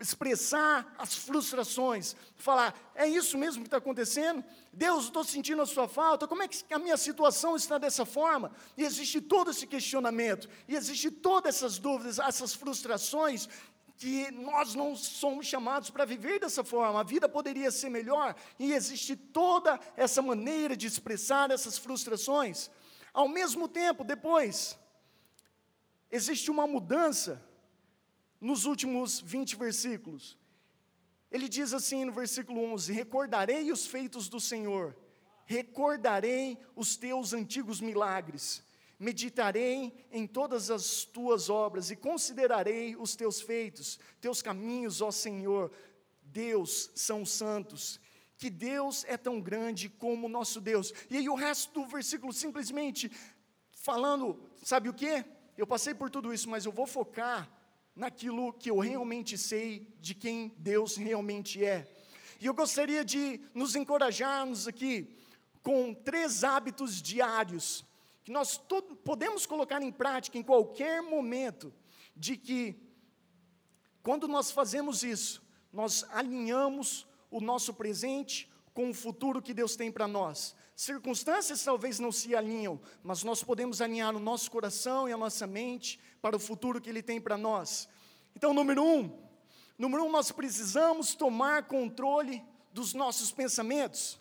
expressar 0.00 0.94
as 0.96 1.14
frustrações, 1.14 2.16
falar: 2.34 2.74
é 2.94 3.06
isso 3.06 3.36
mesmo 3.36 3.62
que 3.62 3.68
está 3.68 3.76
acontecendo? 3.76 4.42
Deus, 4.72 5.04
estou 5.04 5.22
sentindo 5.22 5.60
a 5.60 5.66
sua 5.66 5.86
falta, 5.86 6.26
como 6.26 6.42
é 6.42 6.48
que 6.48 6.72
a 6.72 6.78
minha 6.78 6.96
situação 6.96 7.54
está 7.54 7.76
dessa 7.76 8.06
forma? 8.06 8.50
E 8.74 8.84
existe 8.84 9.20
todo 9.20 9.50
esse 9.50 9.66
questionamento, 9.66 10.48
e 10.66 10.74
existe 10.74 11.10
todas 11.10 11.56
essas 11.56 11.78
dúvidas, 11.78 12.18
essas 12.18 12.54
frustrações, 12.54 13.48
que 13.98 14.30
nós 14.30 14.74
não 14.74 14.96
somos 14.96 15.46
chamados 15.46 15.90
para 15.90 16.06
viver 16.06 16.40
dessa 16.40 16.64
forma, 16.64 17.00
a 17.00 17.02
vida 17.02 17.28
poderia 17.28 17.70
ser 17.70 17.90
melhor, 17.90 18.34
e 18.58 18.72
existe 18.72 19.14
toda 19.14 19.78
essa 19.94 20.22
maneira 20.22 20.74
de 20.74 20.86
expressar 20.86 21.50
essas 21.50 21.76
frustrações. 21.76 22.70
Ao 23.12 23.28
mesmo 23.28 23.68
tempo, 23.68 24.04
depois, 24.04 24.78
existe 26.10 26.50
uma 26.50 26.66
mudança 26.66 27.46
nos 28.40 28.64
últimos 28.64 29.20
20 29.20 29.56
versículos. 29.56 30.38
Ele 31.30 31.48
diz 31.48 31.72
assim 31.72 32.04
no 32.04 32.12
versículo 32.12 32.62
11: 32.72 32.92
Recordarei 32.92 33.70
os 33.70 33.86
feitos 33.86 34.28
do 34.28 34.40
Senhor, 34.40 34.96
recordarei 35.44 36.58
os 36.74 36.96
teus 36.96 37.32
antigos 37.32 37.80
milagres, 37.80 38.62
meditarei 38.98 39.92
em 40.10 40.26
todas 40.26 40.70
as 40.70 41.04
tuas 41.04 41.50
obras 41.50 41.90
e 41.90 41.96
considerarei 41.96 42.96
os 42.96 43.14
teus 43.14 43.40
feitos, 43.40 43.98
teus 44.20 44.40
caminhos, 44.40 45.00
ó 45.00 45.10
Senhor. 45.10 45.70
Deus 46.22 46.90
são 46.94 47.24
santos, 47.24 47.98
que 48.36 48.50
Deus 48.50 49.02
é 49.08 49.16
tão 49.16 49.40
grande 49.40 49.88
como 49.88 50.28
nosso 50.28 50.60
Deus. 50.60 50.92
E 51.10 51.16
aí 51.16 51.28
o 51.28 51.34
resto 51.34 51.72
do 51.72 51.86
versículo 51.86 52.32
simplesmente 52.32 53.10
falando, 53.70 54.38
sabe 54.62 54.90
o 54.90 54.94
que? 54.94 55.24
Eu 55.56 55.66
passei 55.66 55.94
por 55.94 56.10
tudo 56.10 56.32
isso, 56.32 56.48
mas 56.48 56.66
eu 56.66 56.72
vou 56.72 56.86
focar 56.86 57.50
naquilo 57.98 58.52
que 58.52 58.70
eu 58.70 58.78
realmente 58.78 59.36
sei 59.36 59.92
de 60.00 60.14
quem 60.14 60.54
Deus 60.56 60.96
realmente 60.96 61.64
é. 61.64 61.92
E 62.40 62.46
eu 62.46 62.54
gostaria 62.54 63.04
de 63.04 63.40
nos 63.52 63.74
encorajarmos 63.74 64.68
aqui 64.68 65.18
com 65.64 65.92
três 65.92 66.44
hábitos 66.44 67.02
diários 67.02 67.84
que 68.22 68.30
nós 68.30 68.56
podemos 69.04 69.46
colocar 69.46 69.82
em 69.82 69.90
prática 69.90 70.38
em 70.38 70.42
qualquer 70.44 71.02
momento, 71.02 71.74
de 72.14 72.36
que 72.36 72.76
quando 74.00 74.28
nós 74.28 74.52
fazemos 74.52 75.02
isso, 75.02 75.42
nós 75.72 76.06
alinhamos 76.10 77.04
o 77.30 77.40
nosso 77.40 77.74
presente 77.74 78.48
com 78.72 78.90
o 78.90 78.94
futuro 78.94 79.42
que 79.42 79.52
Deus 79.52 79.74
tem 79.74 79.90
para 79.90 80.06
nós. 80.06 80.54
Circunstâncias 80.76 81.64
talvez 81.64 81.98
não 81.98 82.12
se 82.12 82.36
alinham, 82.36 82.80
mas 83.02 83.24
nós 83.24 83.42
podemos 83.42 83.80
alinhar 83.80 84.14
o 84.14 84.20
nosso 84.20 84.48
coração 84.48 85.08
e 85.08 85.12
a 85.12 85.16
nossa 85.16 85.44
mente 85.44 85.98
para 86.20 86.36
o 86.36 86.40
futuro 86.40 86.80
que 86.80 86.90
Ele 86.90 87.02
tem 87.02 87.20
para 87.20 87.36
nós. 87.36 87.88
Então, 88.34 88.52
número 88.52 88.82
um, 88.82 89.18
número 89.78 90.04
um, 90.04 90.10
nós 90.10 90.30
precisamos 90.30 91.14
tomar 91.14 91.64
controle 91.64 92.44
dos 92.72 92.94
nossos 92.94 93.32
pensamentos. 93.32 94.18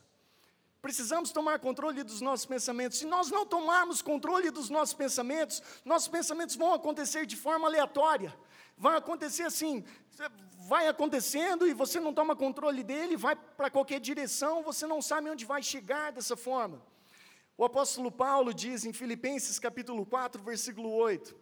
Precisamos 0.82 1.32
tomar 1.32 1.60
controle 1.60 2.04
dos 2.04 2.22
nossos 2.22 2.46
pensamentos. 2.46 3.00
Se 3.00 3.06
nós 3.06 3.30
não 3.30 3.46
tomarmos 3.46 4.02
controle 4.02 4.52
dos 4.52 4.70
nossos 4.70 4.94
pensamentos, 4.94 5.62
nossos 5.84 6.08
pensamentos 6.08 6.56
vão 6.56 6.74
acontecer 6.74 7.26
de 7.26 7.36
forma 7.36 7.68
aleatória. 7.68 8.34
Vai 8.78 8.96
acontecer 8.96 9.44
assim, 9.44 9.84
vai 10.68 10.88
acontecendo 10.88 11.66
e 11.66 11.74
você 11.74 12.00
não 12.00 12.14
toma 12.14 12.36
controle 12.36 12.84
dele, 12.84 13.18
vai 13.18 13.36
para 13.36 13.72
qualquer 13.72 14.00
direção, 14.00 14.62
você 14.62 14.86
não 14.86 15.02
sabe 15.02 15.30
onde 15.30 15.46
vai 15.46 15.64
chegar 15.64 16.12
dessa 16.12 16.38
forma. 16.38 16.82
O 17.58 17.66
apóstolo 17.66 18.12
Paulo 18.12 18.54
diz 18.54 18.86
em 18.86 18.94
Filipenses 18.94 19.58
capítulo 19.58 20.06
4, 20.06 20.44
versículo 20.44 20.92
8: 20.92 21.36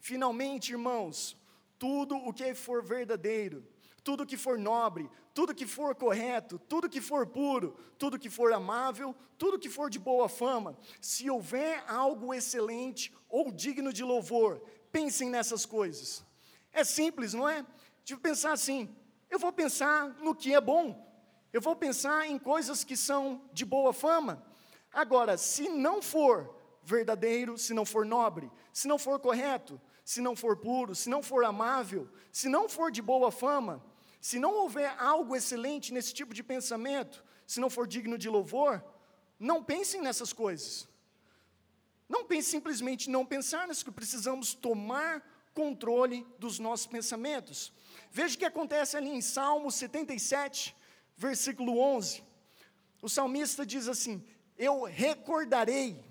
Finalmente, 0.00 0.72
irmãos, 0.72 1.36
tudo 1.78 2.16
o 2.16 2.32
que 2.32 2.54
for 2.54 2.82
verdadeiro, 2.82 3.64
tudo 4.02 4.26
que 4.26 4.36
for 4.36 4.58
nobre, 4.58 5.08
tudo 5.34 5.54
que 5.54 5.66
for 5.66 5.94
correto, 5.94 6.58
tudo 6.58 6.88
que 6.88 7.00
for 7.00 7.26
puro, 7.26 7.76
tudo 7.98 8.18
que 8.18 8.30
for 8.30 8.52
amável, 8.52 9.14
tudo 9.38 9.58
que 9.58 9.68
for 9.68 9.90
de 9.90 9.98
boa 9.98 10.28
fama, 10.28 10.76
se 11.00 11.30
houver 11.30 11.84
algo 11.86 12.34
excelente 12.34 13.14
ou 13.28 13.52
digno 13.52 13.92
de 13.92 14.02
louvor, 14.02 14.60
pensem 14.90 15.28
nessas 15.28 15.64
coisas. 15.66 16.24
É 16.72 16.82
simples, 16.82 17.34
não 17.34 17.48
é? 17.48 17.64
De 18.02 18.16
pensar 18.16 18.52
assim, 18.52 18.94
eu 19.28 19.38
vou 19.38 19.52
pensar 19.52 20.08
no 20.22 20.34
que 20.34 20.54
é 20.54 20.60
bom, 20.60 21.06
eu 21.52 21.60
vou 21.60 21.76
pensar 21.76 22.26
em 22.26 22.38
coisas 22.38 22.82
que 22.82 22.96
são 22.96 23.42
de 23.52 23.64
boa 23.64 23.92
fama. 23.92 24.44
Agora, 24.92 25.36
se 25.36 25.68
não 25.68 26.00
for 26.00 26.56
verdadeiro, 26.82 27.58
se 27.58 27.74
não 27.74 27.84
for 27.84 28.04
nobre, 28.04 28.50
se 28.72 28.88
não 28.88 28.98
for 28.98 29.20
correto, 29.20 29.80
se 30.10 30.20
não 30.20 30.34
for 30.34 30.56
puro, 30.56 30.92
se 30.92 31.08
não 31.08 31.22
for 31.22 31.44
amável, 31.44 32.10
se 32.32 32.48
não 32.48 32.68
for 32.68 32.90
de 32.90 33.00
boa 33.00 33.30
fama, 33.30 33.80
se 34.20 34.40
não 34.40 34.52
houver 34.54 34.92
algo 34.98 35.36
excelente 35.36 35.94
nesse 35.94 36.12
tipo 36.12 36.34
de 36.34 36.42
pensamento, 36.42 37.24
se 37.46 37.60
não 37.60 37.70
for 37.70 37.86
digno 37.86 38.18
de 38.18 38.28
louvor, 38.28 38.84
não 39.38 39.62
pensem 39.62 40.02
nessas 40.02 40.32
coisas. 40.32 40.88
Não 42.08 42.24
pense 42.24 42.50
simplesmente 42.50 43.08
não 43.08 43.24
pensar 43.24 43.68
nisso, 43.68 43.84
que 43.84 43.92
precisamos 43.92 44.52
tomar 44.52 45.24
controle 45.54 46.26
dos 46.40 46.58
nossos 46.58 46.88
pensamentos. 46.88 47.72
Veja 48.10 48.34
o 48.34 48.38
que 48.38 48.44
acontece 48.44 48.96
ali 48.96 49.10
em 49.10 49.20
Salmo 49.20 49.70
77, 49.70 50.74
versículo 51.16 51.78
11. 51.78 52.24
O 53.00 53.08
salmista 53.08 53.64
diz 53.64 53.86
assim: 53.86 54.20
Eu 54.58 54.82
recordarei. 54.82 56.04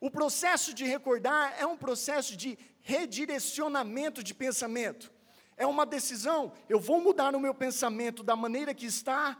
O 0.00 0.08
processo 0.08 0.72
de 0.72 0.84
recordar 0.84 1.56
é 1.58 1.66
um 1.66 1.76
processo 1.76 2.36
de 2.36 2.56
redirecionamento 2.88 4.24
de 4.24 4.32
pensamento 4.32 5.12
é 5.58 5.66
uma 5.66 5.84
decisão. 5.84 6.54
Eu 6.70 6.80
vou 6.80 7.02
mudar 7.02 7.34
o 7.34 7.40
meu 7.40 7.54
pensamento 7.54 8.22
da 8.22 8.34
maneira 8.34 8.72
que 8.72 8.86
está 8.86 9.36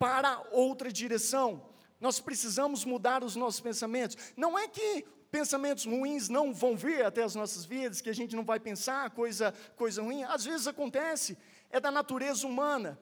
para 0.00 0.44
outra 0.50 0.90
direção. 0.90 1.64
Nós 2.00 2.18
precisamos 2.18 2.84
mudar 2.84 3.22
os 3.22 3.36
nossos 3.36 3.60
pensamentos. 3.60 4.16
Não 4.36 4.58
é 4.58 4.66
que 4.66 5.06
pensamentos 5.30 5.84
ruins 5.84 6.28
não 6.28 6.52
vão 6.52 6.76
vir 6.76 7.04
até 7.04 7.22
as 7.22 7.36
nossas 7.36 7.64
vidas, 7.64 8.00
que 8.00 8.10
a 8.10 8.14
gente 8.14 8.34
não 8.34 8.44
vai 8.44 8.58
pensar 8.58 9.10
coisa, 9.10 9.54
coisa 9.76 10.02
ruim. 10.02 10.24
Às 10.24 10.44
vezes 10.44 10.66
acontece, 10.66 11.38
é 11.70 11.78
da 11.78 11.92
natureza 11.92 12.48
humana. 12.48 12.98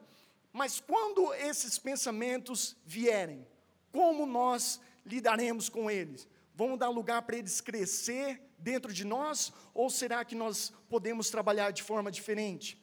Mas 0.53 0.79
quando 0.79 1.33
esses 1.33 1.79
pensamentos 1.79 2.77
vierem, 2.85 3.47
como 3.91 4.27
nós 4.27 4.79
lidaremos 5.07 5.71
com 5.71 5.91
eles? 5.91 6.29
Vamos 6.55 6.79
dar 6.79 6.91
lugar 6.91 7.23
para 7.23 7.39
eles 7.39 7.63
crescer 7.63 8.46
dentro 8.59 8.93
de 8.93 9.05
nós 9.05 9.53
ou 9.75 9.89
será 9.91 10.25
que 10.25 10.35
nós 10.35 10.73
podemos 10.89 11.31
trabalhar 11.31 11.71
de 11.71 11.83
forma 11.83 12.11
diferente? 12.11 12.81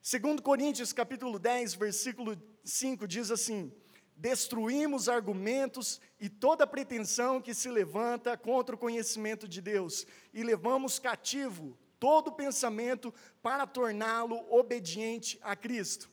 Segundo 0.00 0.42
Coríntios 0.42 0.92
capítulo 0.92 1.38
10, 1.38 1.74
versículo 1.74 2.40
5 2.64 3.06
diz 3.06 3.30
assim: 3.30 3.72
Destruímos 4.16 5.08
argumentos 5.08 6.00
e 6.20 6.28
toda 6.28 6.66
pretensão 6.66 7.40
que 7.40 7.54
se 7.54 7.70
levanta 7.70 8.36
contra 8.36 8.74
o 8.74 8.78
conhecimento 8.78 9.48
de 9.48 9.60
Deus 9.60 10.06
e 10.32 10.42
levamos 10.42 10.98
cativo 10.98 11.78
todo 11.98 12.32
pensamento 12.32 13.14
para 13.40 13.64
torná-lo 13.64 14.44
obediente 14.52 15.38
a 15.40 15.54
Cristo. 15.54 16.10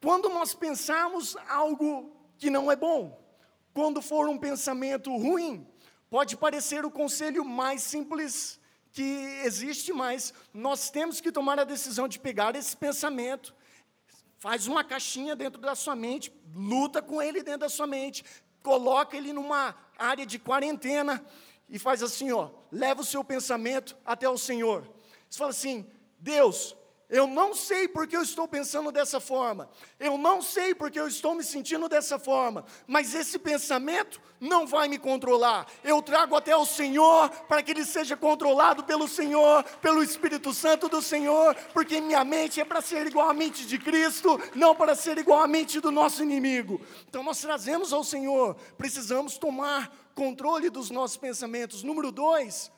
Quando 0.00 0.28
nós 0.30 0.54
pensamos 0.54 1.36
algo 1.48 2.16
que 2.36 2.50
não 2.50 2.72
é 2.72 2.74
bom, 2.74 3.21
quando 3.72 4.02
for 4.02 4.28
um 4.28 4.38
pensamento 4.38 5.14
ruim, 5.16 5.66
pode 6.10 6.36
parecer 6.36 6.84
o 6.84 6.90
conselho 6.90 7.44
mais 7.44 7.82
simples 7.82 8.60
que 8.92 9.02
existe, 9.44 9.92
mas 9.92 10.34
nós 10.52 10.90
temos 10.90 11.20
que 11.20 11.32
tomar 11.32 11.58
a 11.58 11.64
decisão 11.64 12.06
de 12.06 12.18
pegar 12.18 12.54
esse 12.54 12.76
pensamento, 12.76 13.54
faz 14.38 14.66
uma 14.66 14.84
caixinha 14.84 15.34
dentro 15.34 15.60
da 15.60 15.74
sua 15.74 15.96
mente, 15.96 16.32
luta 16.54 17.00
com 17.00 17.22
ele 17.22 17.42
dentro 17.42 17.60
da 17.60 17.68
sua 17.68 17.86
mente, 17.86 18.24
coloca 18.62 19.16
ele 19.16 19.32
numa 19.32 19.74
área 19.98 20.26
de 20.26 20.38
quarentena 20.38 21.24
e 21.68 21.78
faz 21.78 22.02
assim, 22.02 22.30
ó, 22.32 22.50
leva 22.70 23.00
o 23.00 23.04
seu 23.04 23.24
pensamento 23.24 23.96
até 24.04 24.28
o 24.28 24.36
Senhor. 24.36 24.86
Você 25.28 25.38
fala 25.38 25.50
assim: 25.50 25.86
Deus, 26.18 26.76
eu 27.12 27.26
não 27.26 27.54
sei 27.54 27.86
porque 27.86 28.16
eu 28.16 28.22
estou 28.22 28.48
pensando 28.48 28.90
dessa 28.90 29.20
forma. 29.20 29.68
Eu 30.00 30.16
não 30.16 30.40
sei 30.40 30.74
porque 30.74 30.98
eu 30.98 31.06
estou 31.06 31.34
me 31.34 31.44
sentindo 31.44 31.86
dessa 31.86 32.18
forma. 32.18 32.64
Mas 32.86 33.14
esse 33.14 33.38
pensamento 33.38 34.18
não 34.40 34.66
vai 34.66 34.88
me 34.88 34.98
controlar. 34.98 35.66
Eu 35.84 36.00
trago 36.00 36.34
até 36.34 36.56
o 36.56 36.64
Senhor 36.64 37.28
para 37.46 37.62
que 37.62 37.70
ele 37.70 37.84
seja 37.84 38.16
controlado 38.16 38.82
pelo 38.84 39.06
Senhor, 39.06 39.62
pelo 39.82 40.02
Espírito 40.02 40.54
Santo 40.54 40.88
do 40.88 41.02
Senhor, 41.02 41.54
porque 41.74 42.00
minha 42.00 42.24
mente 42.24 42.62
é 42.62 42.64
para 42.64 42.80
ser 42.80 43.06
igual 43.06 43.28
à 43.28 43.34
mente 43.34 43.66
de 43.66 43.78
Cristo, 43.78 44.40
não 44.54 44.74
para 44.74 44.94
ser 44.94 45.18
igual 45.18 45.42
à 45.42 45.46
mente 45.46 45.80
do 45.80 45.90
nosso 45.90 46.22
inimigo. 46.22 46.80
Então 47.06 47.22
nós 47.22 47.38
trazemos 47.42 47.92
ao 47.92 48.02
Senhor. 48.02 48.56
Precisamos 48.78 49.36
tomar 49.36 49.94
controle 50.14 50.70
dos 50.70 50.88
nossos 50.90 51.18
pensamentos. 51.18 51.82
Número 51.82 52.10
dois, 52.10 52.72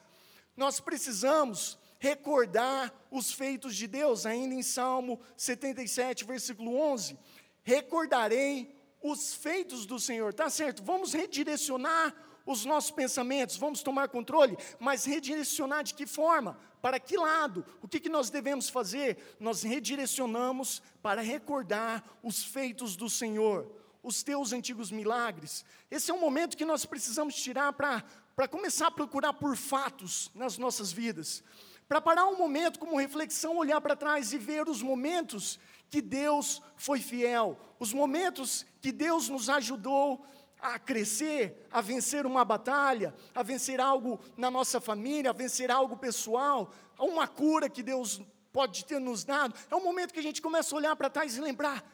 nós 0.56 0.80
precisamos 0.80 1.78
recordar 2.04 2.92
os 3.10 3.32
feitos 3.32 3.74
de 3.74 3.86
Deus, 3.86 4.26
ainda 4.26 4.54
em 4.54 4.62
Salmo 4.62 5.18
77, 5.38 6.24
versículo 6.24 6.76
11. 6.76 7.18
Recordarei 7.62 8.76
os 9.02 9.32
feitos 9.32 9.86
do 9.86 9.98
Senhor, 9.98 10.34
tá 10.34 10.50
certo? 10.50 10.82
Vamos 10.82 11.14
redirecionar 11.14 12.14
os 12.44 12.66
nossos 12.66 12.90
pensamentos, 12.90 13.56
vamos 13.56 13.82
tomar 13.82 14.10
controle, 14.10 14.54
mas 14.78 15.06
redirecionar 15.06 15.82
de 15.82 15.94
que 15.94 16.06
forma? 16.06 16.58
Para 16.82 17.00
que 17.00 17.16
lado? 17.16 17.64
O 17.80 17.88
que, 17.88 17.98
que 17.98 18.10
nós 18.10 18.28
devemos 18.28 18.68
fazer? 18.68 19.36
Nós 19.40 19.62
redirecionamos 19.62 20.82
para 21.00 21.22
recordar 21.22 22.04
os 22.22 22.44
feitos 22.44 22.96
do 22.96 23.08
Senhor, 23.08 23.66
os 24.02 24.22
teus 24.22 24.52
antigos 24.52 24.90
milagres. 24.90 25.64
Esse 25.90 26.10
é 26.10 26.14
um 26.14 26.20
momento 26.20 26.54
que 26.54 26.66
nós 26.66 26.84
precisamos 26.84 27.34
tirar 27.34 27.72
para 27.72 28.46
começar 28.46 28.88
a 28.88 28.90
procurar 28.90 29.32
por 29.32 29.56
fatos 29.56 30.30
nas 30.34 30.58
nossas 30.58 30.92
vidas 30.92 31.42
para 31.88 32.00
parar 32.00 32.26
um 32.26 32.38
momento 32.38 32.78
como 32.78 32.98
reflexão, 32.98 33.56
olhar 33.56 33.80
para 33.80 33.96
trás 33.96 34.32
e 34.32 34.38
ver 34.38 34.68
os 34.68 34.82
momentos 34.82 35.58
que 35.90 36.00
Deus 36.00 36.62
foi 36.76 37.00
fiel, 37.00 37.58
os 37.78 37.92
momentos 37.92 38.66
que 38.80 38.90
Deus 38.90 39.28
nos 39.28 39.48
ajudou 39.48 40.26
a 40.60 40.78
crescer, 40.78 41.66
a 41.70 41.80
vencer 41.80 42.24
uma 42.24 42.44
batalha, 42.44 43.14
a 43.34 43.42
vencer 43.42 43.80
algo 43.80 44.18
na 44.36 44.50
nossa 44.50 44.80
família, 44.80 45.30
a 45.30 45.34
vencer 45.34 45.70
algo 45.70 45.96
pessoal, 45.96 46.72
uma 46.98 47.28
cura 47.28 47.68
que 47.68 47.82
Deus 47.82 48.20
pode 48.50 48.84
ter 48.84 48.98
nos 48.98 49.24
dado. 49.24 49.54
É 49.70 49.76
um 49.76 49.84
momento 49.84 50.14
que 50.14 50.20
a 50.20 50.22
gente 50.22 50.40
começa 50.40 50.74
a 50.74 50.78
olhar 50.78 50.96
para 50.96 51.10
trás 51.10 51.36
e 51.36 51.40
lembrar: 51.40 51.84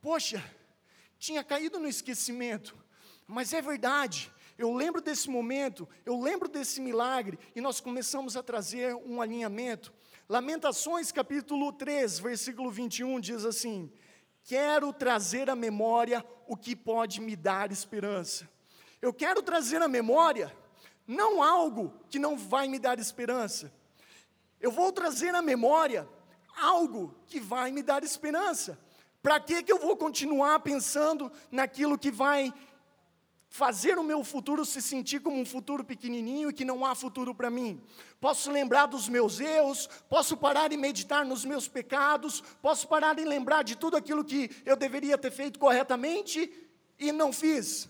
poxa, 0.00 0.42
tinha 1.18 1.44
caído 1.44 1.78
no 1.78 1.86
esquecimento, 1.86 2.76
mas 3.26 3.52
é 3.52 3.62
verdade, 3.62 4.32
eu 4.58 4.74
lembro 4.74 5.00
desse 5.00 5.30
momento, 5.30 5.88
eu 6.04 6.20
lembro 6.20 6.48
desse 6.48 6.80
milagre, 6.80 7.38
e 7.54 7.60
nós 7.60 7.80
começamos 7.80 8.36
a 8.36 8.42
trazer 8.42 8.92
um 8.96 9.22
alinhamento. 9.22 9.94
Lamentações 10.28 11.12
capítulo 11.12 11.72
3, 11.72 12.18
versículo 12.18 12.68
21 12.68 13.20
diz 13.20 13.44
assim: 13.44 13.90
Quero 14.42 14.92
trazer 14.92 15.48
à 15.48 15.54
memória 15.54 16.26
o 16.48 16.56
que 16.56 16.74
pode 16.74 17.20
me 17.20 17.36
dar 17.36 17.70
esperança. 17.70 18.50
Eu 19.00 19.14
quero 19.14 19.42
trazer 19.42 19.80
à 19.80 19.86
memória 19.86 20.52
não 21.06 21.40
algo 21.40 21.94
que 22.10 22.18
não 22.18 22.36
vai 22.36 22.66
me 22.66 22.80
dar 22.80 22.98
esperança. 22.98 23.72
Eu 24.60 24.72
vou 24.72 24.90
trazer 24.90 25.34
à 25.36 25.40
memória 25.40 26.08
algo 26.60 27.14
que 27.28 27.38
vai 27.38 27.70
me 27.70 27.82
dar 27.82 28.02
esperança. 28.02 28.76
Para 29.22 29.38
que, 29.38 29.62
que 29.62 29.72
eu 29.72 29.78
vou 29.78 29.96
continuar 29.96 30.58
pensando 30.60 31.30
naquilo 31.50 31.96
que 31.96 32.10
vai 32.10 32.52
fazer 33.48 33.98
o 33.98 34.04
meu 34.04 34.22
futuro 34.22 34.64
se 34.64 34.80
sentir 34.82 35.20
como 35.20 35.40
um 35.40 35.46
futuro 35.46 35.82
pequenininho 35.82 36.50
e 36.50 36.52
que 36.52 36.64
não 36.64 36.84
há 36.84 36.94
futuro 36.94 37.34
para 37.34 37.50
mim. 37.50 37.82
Posso 38.20 38.50
lembrar 38.50 38.86
dos 38.86 39.08
meus 39.08 39.40
erros, 39.40 39.88
posso 40.08 40.36
parar 40.36 40.72
e 40.72 40.76
meditar 40.76 41.24
nos 41.24 41.44
meus 41.44 41.66
pecados, 41.66 42.42
posso 42.60 42.86
parar 42.86 43.18
e 43.18 43.24
lembrar 43.24 43.62
de 43.62 43.74
tudo 43.74 43.96
aquilo 43.96 44.24
que 44.24 44.50
eu 44.66 44.76
deveria 44.76 45.16
ter 45.16 45.30
feito 45.30 45.58
corretamente 45.58 46.52
e 46.98 47.10
não 47.10 47.32
fiz. 47.32 47.88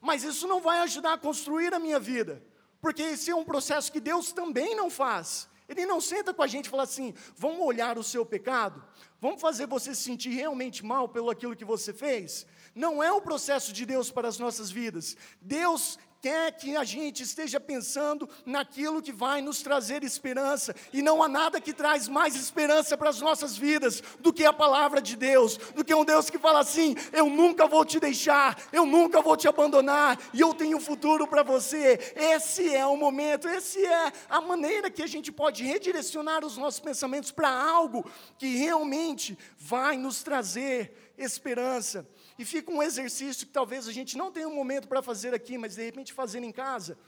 Mas 0.00 0.24
isso 0.24 0.46
não 0.46 0.60
vai 0.60 0.80
ajudar 0.80 1.14
a 1.14 1.18
construir 1.18 1.72
a 1.72 1.78
minha 1.78 2.00
vida, 2.00 2.42
porque 2.80 3.02
esse 3.02 3.30
é 3.30 3.34
um 3.34 3.44
processo 3.44 3.92
que 3.92 4.00
Deus 4.00 4.32
também 4.32 4.74
não 4.74 4.90
faz. 4.90 5.48
Ele 5.68 5.84
não 5.84 6.00
senta 6.00 6.32
com 6.32 6.42
a 6.42 6.46
gente 6.46 6.66
e 6.66 6.70
fala 6.70 6.84
assim: 6.84 7.14
vamos 7.36 7.60
olhar 7.60 7.98
o 7.98 8.04
seu 8.04 8.24
pecado, 8.24 8.82
vamos 9.20 9.40
fazer 9.40 9.66
você 9.66 9.94
se 9.94 10.02
sentir 10.02 10.30
realmente 10.30 10.84
mal 10.84 11.08
pelo 11.08 11.30
aquilo 11.30 11.56
que 11.56 11.64
você 11.64 11.92
fez. 11.92 12.46
Não 12.76 13.02
é 13.02 13.10
o 13.10 13.22
processo 13.22 13.72
de 13.72 13.86
Deus 13.86 14.10
para 14.10 14.28
as 14.28 14.38
nossas 14.38 14.70
vidas. 14.70 15.16
Deus 15.40 15.98
quer 16.20 16.52
que 16.52 16.76
a 16.76 16.84
gente 16.84 17.22
esteja 17.22 17.58
pensando 17.58 18.28
naquilo 18.44 19.00
que 19.00 19.12
vai 19.12 19.40
nos 19.40 19.62
trazer 19.62 20.02
esperança, 20.02 20.74
e 20.92 21.00
não 21.00 21.22
há 21.22 21.28
nada 21.28 21.60
que 21.60 21.72
traz 21.72 22.06
mais 22.06 22.34
esperança 22.34 22.96
para 22.96 23.08
as 23.08 23.20
nossas 23.20 23.56
vidas 23.56 24.02
do 24.20 24.32
que 24.32 24.44
a 24.44 24.52
palavra 24.52 25.00
de 25.00 25.16
Deus, 25.16 25.56
do 25.56 25.84
que 25.84 25.94
um 25.94 26.04
Deus 26.04 26.28
que 26.28 26.38
fala 26.38 26.58
assim: 26.58 26.94
eu 27.12 27.30
nunca 27.30 27.66
vou 27.66 27.82
te 27.84 27.98
deixar, 27.98 28.60
eu 28.72 28.84
nunca 28.84 29.22
vou 29.22 29.38
te 29.38 29.48
abandonar, 29.48 30.18
e 30.34 30.40
eu 30.40 30.52
tenho 30.52 30.76
um 30.76 30.80
futuro 30.80 31.26
para 31.26 31.42
você. 31.42 31.98
Esse 32.14 32.74
é 32.74 32.84
o 32.84 32.96
momento, 32.96 33.48
esse 33.48 33.82
é 33.86 34.12
a 34.28 34.40
maneira 34.40 34.90
que 34.90 35.02
a 35.02 35.06
gente 35.06 35.32
pode 35.32 35.64
redirecionar 35.64 36.44
os 36.44 36.58
nossos 36.58 36.80
pensamentos 36.80 37.30
para 37.30 37.48
algo 37.48 38.04
que 38.36 38.56
realmente 38.56 39.38
vai 39.56 39.96
nos 39.96 40.22
trazer 40.22 41.14
esperança. 41.16 42.06
E 42.38 42.44
fica 42.44 42.70
um 42.70 42.82
exercício 42.82 43.46
que 43.46 43.52
talvez 43.52 43.88
a 43.88 43.92
gente 43.92 44.16
não 44.16 44.30
tenha 44.30 44.48
um 44.48 44.54
momento 44.54 44.86
para 44.86 45.02
fazer 45.02 45.32
aqui, 45.32 45.56
mas 45.56 45.76
de 45.76 45.84
repente 45.84 46.12
fazer 46.12 46.42
em 46.42 46.52
casa. 46.52 46.98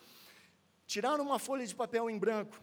Tirar 0.86 1.20
uma 1.20 1.38
folha 1.38 1.66
de 1.66 1.74
papel 1.74 2.08
em 2.08 2.18
branco. 2.18 2.58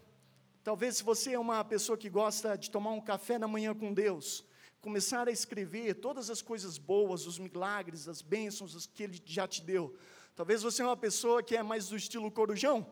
Talvez 0.63 0.97
se 0.97 1.04
você 1.04 1.34
é 1.34 1.39
uma 1.39 1.63
pessoa 1.63 1.95
que 1.95 2.10
gosta 2.10 2.58
de 2.58 2.71
tomar 2.71 2.91
um 2.91 3.01
café 3.01 3.38
na 3.38 3.47
manhã 3.47 3.75
com 3.75 3.93
Deus, 3.93 4.43
começar 4.82 5.28
a 5.28 5.32
escrever 5.32 5.93
todas 5.95 6.32
as 6.32 6.41
coisas 6.41 6.80
boas, 6.80 7.28
os 7.28 7.38
milagres, 7.38 8.08
as 8.08 8.21
bênçãos 8.21 8.88
que 8.88 9.04
Ele 9.04 9.21
já 9.23 9.47
te 9.47 9.62
deu. 9.62 9.95
Talvez 10.36 10.63
você 10.63 10.82
é 10.82 10.86
uma 10.86 10.97
pessoa 10.97 11.43
que 11.43 11.56
é 11.56 11.62
mais 11.62 11.89
do 11.89 11.95
estilo 11.95 12.32
corujão, 12.32 12.86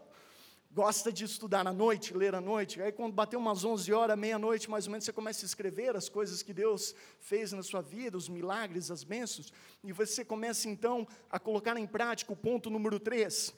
gosta 0.73 1.13
de 1.13 1.23
estudar 1.23 1.67
à 1.67 1.71
noite, 1.71 2.17
ler 2.17 2.33
à 2.33 2.41
noite. 2.41 2.81
Aí, 2.81 2.91
quando 2.91 3.13
bater 3.13 3.37
umas 3.37 3.63
11 3.63 3.93
horas, 3.93 4.17
meia-noite, 4.17 4.69
mais 4.69 4.87
ou 4.87 4.91
menos, 4.91 5.05
você 5.05 5.13
começa 5.13 5.45
a 5.45 5.47
escrever 5.47 5.95
as 5.95 6.09
coisas 6.09 6.41
que 6.41 6.51
Deus 6.51 6.95
fez 7.19 7.51
na 7.51 7.61
sua 7.61 7.81
vida, 7.81 8.17
os 8.17 8.27
milagres, 8.27 8.89
as 8.89 9.03
bênçãos, 9.03 9.53
e 9.83 9.91
você 9.91 10.25
começa 10.25 10.67
então 10.67 11.07
a 11.29 11.37
colocar 11.39 11.77
em 11.77 11.85
prática 11.85 12.33
o 12.33 12.35
ponto 12.35 12.71
número 12.71 12.99
3, 12.99 13.53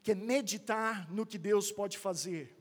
que 0.00 0.12
é 0.12 0.14
meditar 0.14 1.10
no 1.12 1.26
que 1.26 1.38
Deus 1.38 1.72
pode 1.72 1.98
fazer. 1.98 2.56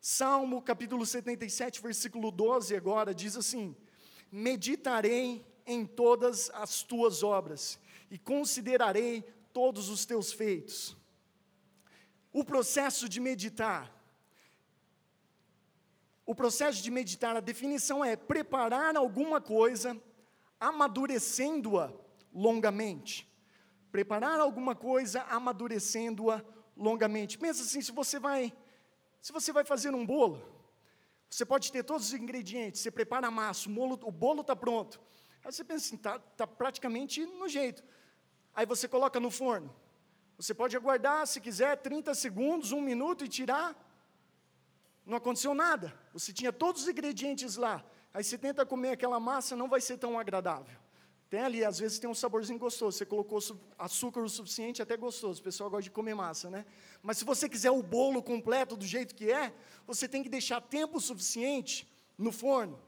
Salmo 0.00 0.60
capítulo 0.60 1.06
77, 1.06 1.80
versículo 1.80 2.32
12, 2.32 2.74
agora 2.74 3.14
diz 3.14 3.36
assim: 3.36 3.76
Meditarei 4.30 5.46
em 5.64 5.86
todas 5.86 6.50
as 6.52 6.82
tuas 6.82 7.22
obras 7.22 7.78
e 8.10 8.18
considerarei 8.18 9.22
todos 9.52 9.88
os 9.88 10.04
teus 10.04 10.32
feitos 10.32 11.00
o 12.32 12.44
processo 12.44 13.08
de 13.08 13.20
meditar. 13.20 13.92
O 16.24 16.34
processo 16.34 16.82
de 16.82 16.90
meditar, 16.90 17.36
a 17.36 17.40
definição 17.40 18.04
é 18.04 18.16
preparar 18.16 18.96
alguma 18.96 19.40
coisa, 19.40 20.00
amadurecendo-a 20.58 21.92
longamente. 22.32 23.28
Preparar 23.90 24.40
alguma 24.40 24.74
coisa, 24.74 25.22
amadurecendo-a 25.24 26.42
longamente. 26.76 27.36
Pensa 27.36 27.62
assim, 27.62 27.82
se 27.82 27.92
você 27.92 28.18
vai, 28.18 28.52
se 29.20 29.32
você 29.32 29.52
vai 29.52 29.64
fazer 29.64 29.94
um 29.94 30.06
bolo, 30.06 30.42
você 31.28 31.44
pode 31.44 31.70
ter 31.70 31.82
todos 31.82 32.08
os 32.08 32.14
ingredientes, 32.14 32.80
você 32.80 32.90
prepara 32.90 33.26
a 33.26 33.30
massa, 33.30 33.68
o 33.68 34.12
bolo 34.12 34.40
está 34.40 34.56
pronto. 34.56 35.00
Aí 35.44 35.52
você 35.52 35.64
pensa 35.64 35.86
assim, 35.86 35.96
está 35.96 36.18
tá 36.18 36.46
praticamente 36.46 37.26
no 37.26 37.48
jeito. 37.48 37.82
Aí 38.54 38.64
você 38.64 38.86
coloca 38.86 39.18
no 39.18 39.30
forno. 39.30 39.74
Você 40.38 40.52
pode 40.54 40.76
aguardar, 40.76 41.26
se 41.26 41.40
quiser, 41.40 41.76
30 41.76 42.14
segundos, 42.14 42.72
um 42.72 42.80
minuto 42.80 43.24
e 43.24 43.28
tirar. 43.28 43.76
Não 45.04 45.16
aconteceu 45.16 45.54
nada. 45.54 45.92
Você 46.12 46.32
tinha 46.32 46.52
todos 46.52 46.82
os 46.82 46.88
ingredientes 46.88 47.56
lá. 47.56 47.84
Aí 48.14 48.22
você 48.22 48.36
tenta 48.36 48.66
comer 48.66 48.90
aquela 48.90 49.18
massa, 49.18 49.56
não 49.56 49.68
vai 49.68 49.80
ser 49.80 49.96
tão 49.98 50.18
agradável. 50.18 50.78
Tem 51.30 51.40
ali, 51.40 51.64
às 51.64 51.78
vezes 51.78 51.98
tem 51.98 52.10
um 52.10 52.14
saborzinho 52.14 52.58
gostoso. 52.58 52.98
Você 52.98 53.06
colocou 53.06 53.38
açúcar 53.78 54.20
o 54.20 54.28
suficiente, 54.28 54.82
até 54.82 54.98
gostoso. 54.98 55.40
O 55.40 55.44
pessoal 55.44 55.70
gosta 55.70 55.84
de 55.84 55.90
comer 55.90 56.14
massa, 56.14 56.50
né? 56.50 56.66
Mas 57.02 57.18
se 57.18 57.24
você 57.24 57.48
quiser 57.48 57.70
o 57.70 57.82
bolo 57.82 58.22
completo 58.22 58.76
do 58.76 58.84
jeito 58.84 59.14
que 59.14 59.32
é, 59.32 59.54
você 59.86 60.06
tem 60.06 60.22
que 60.22 60.28
deixar 60.28 60.60
tempo 60.60 61.00
suficiente 61.00 61.90
no 62.18 62.30
forno. 62.30 62.78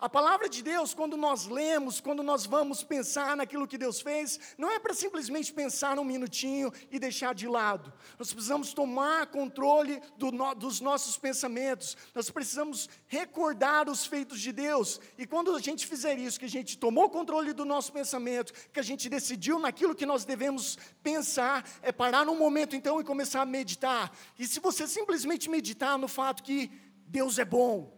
A 0.00 0.08
palavra 0.08 0.48
de 0.48 0.62
Deus, 0.62 0.94
quando 0.94 1.16
nós 1.16 1.46
lemos, 1.46 2.00
quando 2.00 2.22
nós 2.22 2.46
vamos 2.46 2.84
pensar 2.84 3.36
naquilo 3.36 3.66
que 3.66 3.76
Deus 3.76 4.00
fez, 4.00 4.38
não 4.56 4.70
é 4.70 4.78
para 4.78 4.94
simplesmente 4.94 5.52
pensar 5.52 5.98
um 5.98 6.04
minutinho 6.04 6.72
e 6.88 7.00
deixar 7.00 7.34
de 7.34 7.48
lado. 7.48 7.92
Nós 8.16 8.32
precisamos 8.32 8.72
tomar 8.72 9.26
controle 9.26 10.00
do 10.16 10.30
no, 10.30 10.54
dos 10.54 10.80
nossos 10.80 11.18
pensamentos, 11.18 11.96
nós 12.14 12.30
precisamos 12.30 12.88
recordar 13.08 13.88
os 13.88 14.06
feitos 14.06 14.40
de 14.40 14.52
Deus. 14.52 15.00
E 15.18 15.26
quando 15.26 15.52
a 15.56 15.60
gente 15.60 15.84
fizer 15.84 16.16
isso, 16.16 16.38
que 16.38 16.46
a 16.46 16.50
gente 16.50 16.78
tomou 16.78 17.10
controle 17.10 17.52
do 17.52 17.64
nosso 17.64 17.92
pensamento, 17.92 18.52
que 18.72 18.78
a 18.78 18.84
gente 18.84 19.08
decidiu 19.08 19.58
naquilo 19.58 19.96
que 19.96 20.06
nós 20.06 20.24
devemos 20.24 20.78
pensar, 21.02 21.68
é 21.82 21.90
parar 21.90 22.28
um 22.28 22.38
momento 22.38 22.76
então 22.76 23.00
e 23.00 23.04
começar 23.04 23.42
a 23.42 23.46
meditar. 23.46 24.16
E 24.38 24.46
se 24.46 24.60
você 24.60 24.86
simplesmente 24.86 25.50
meditar 25.50 25.98
no 25.98 26.06
fato 26.06 26.44
que 26.44 26.70
Deus 27.08 27.36
é 27.40 27.44
bom, 27.44 27.97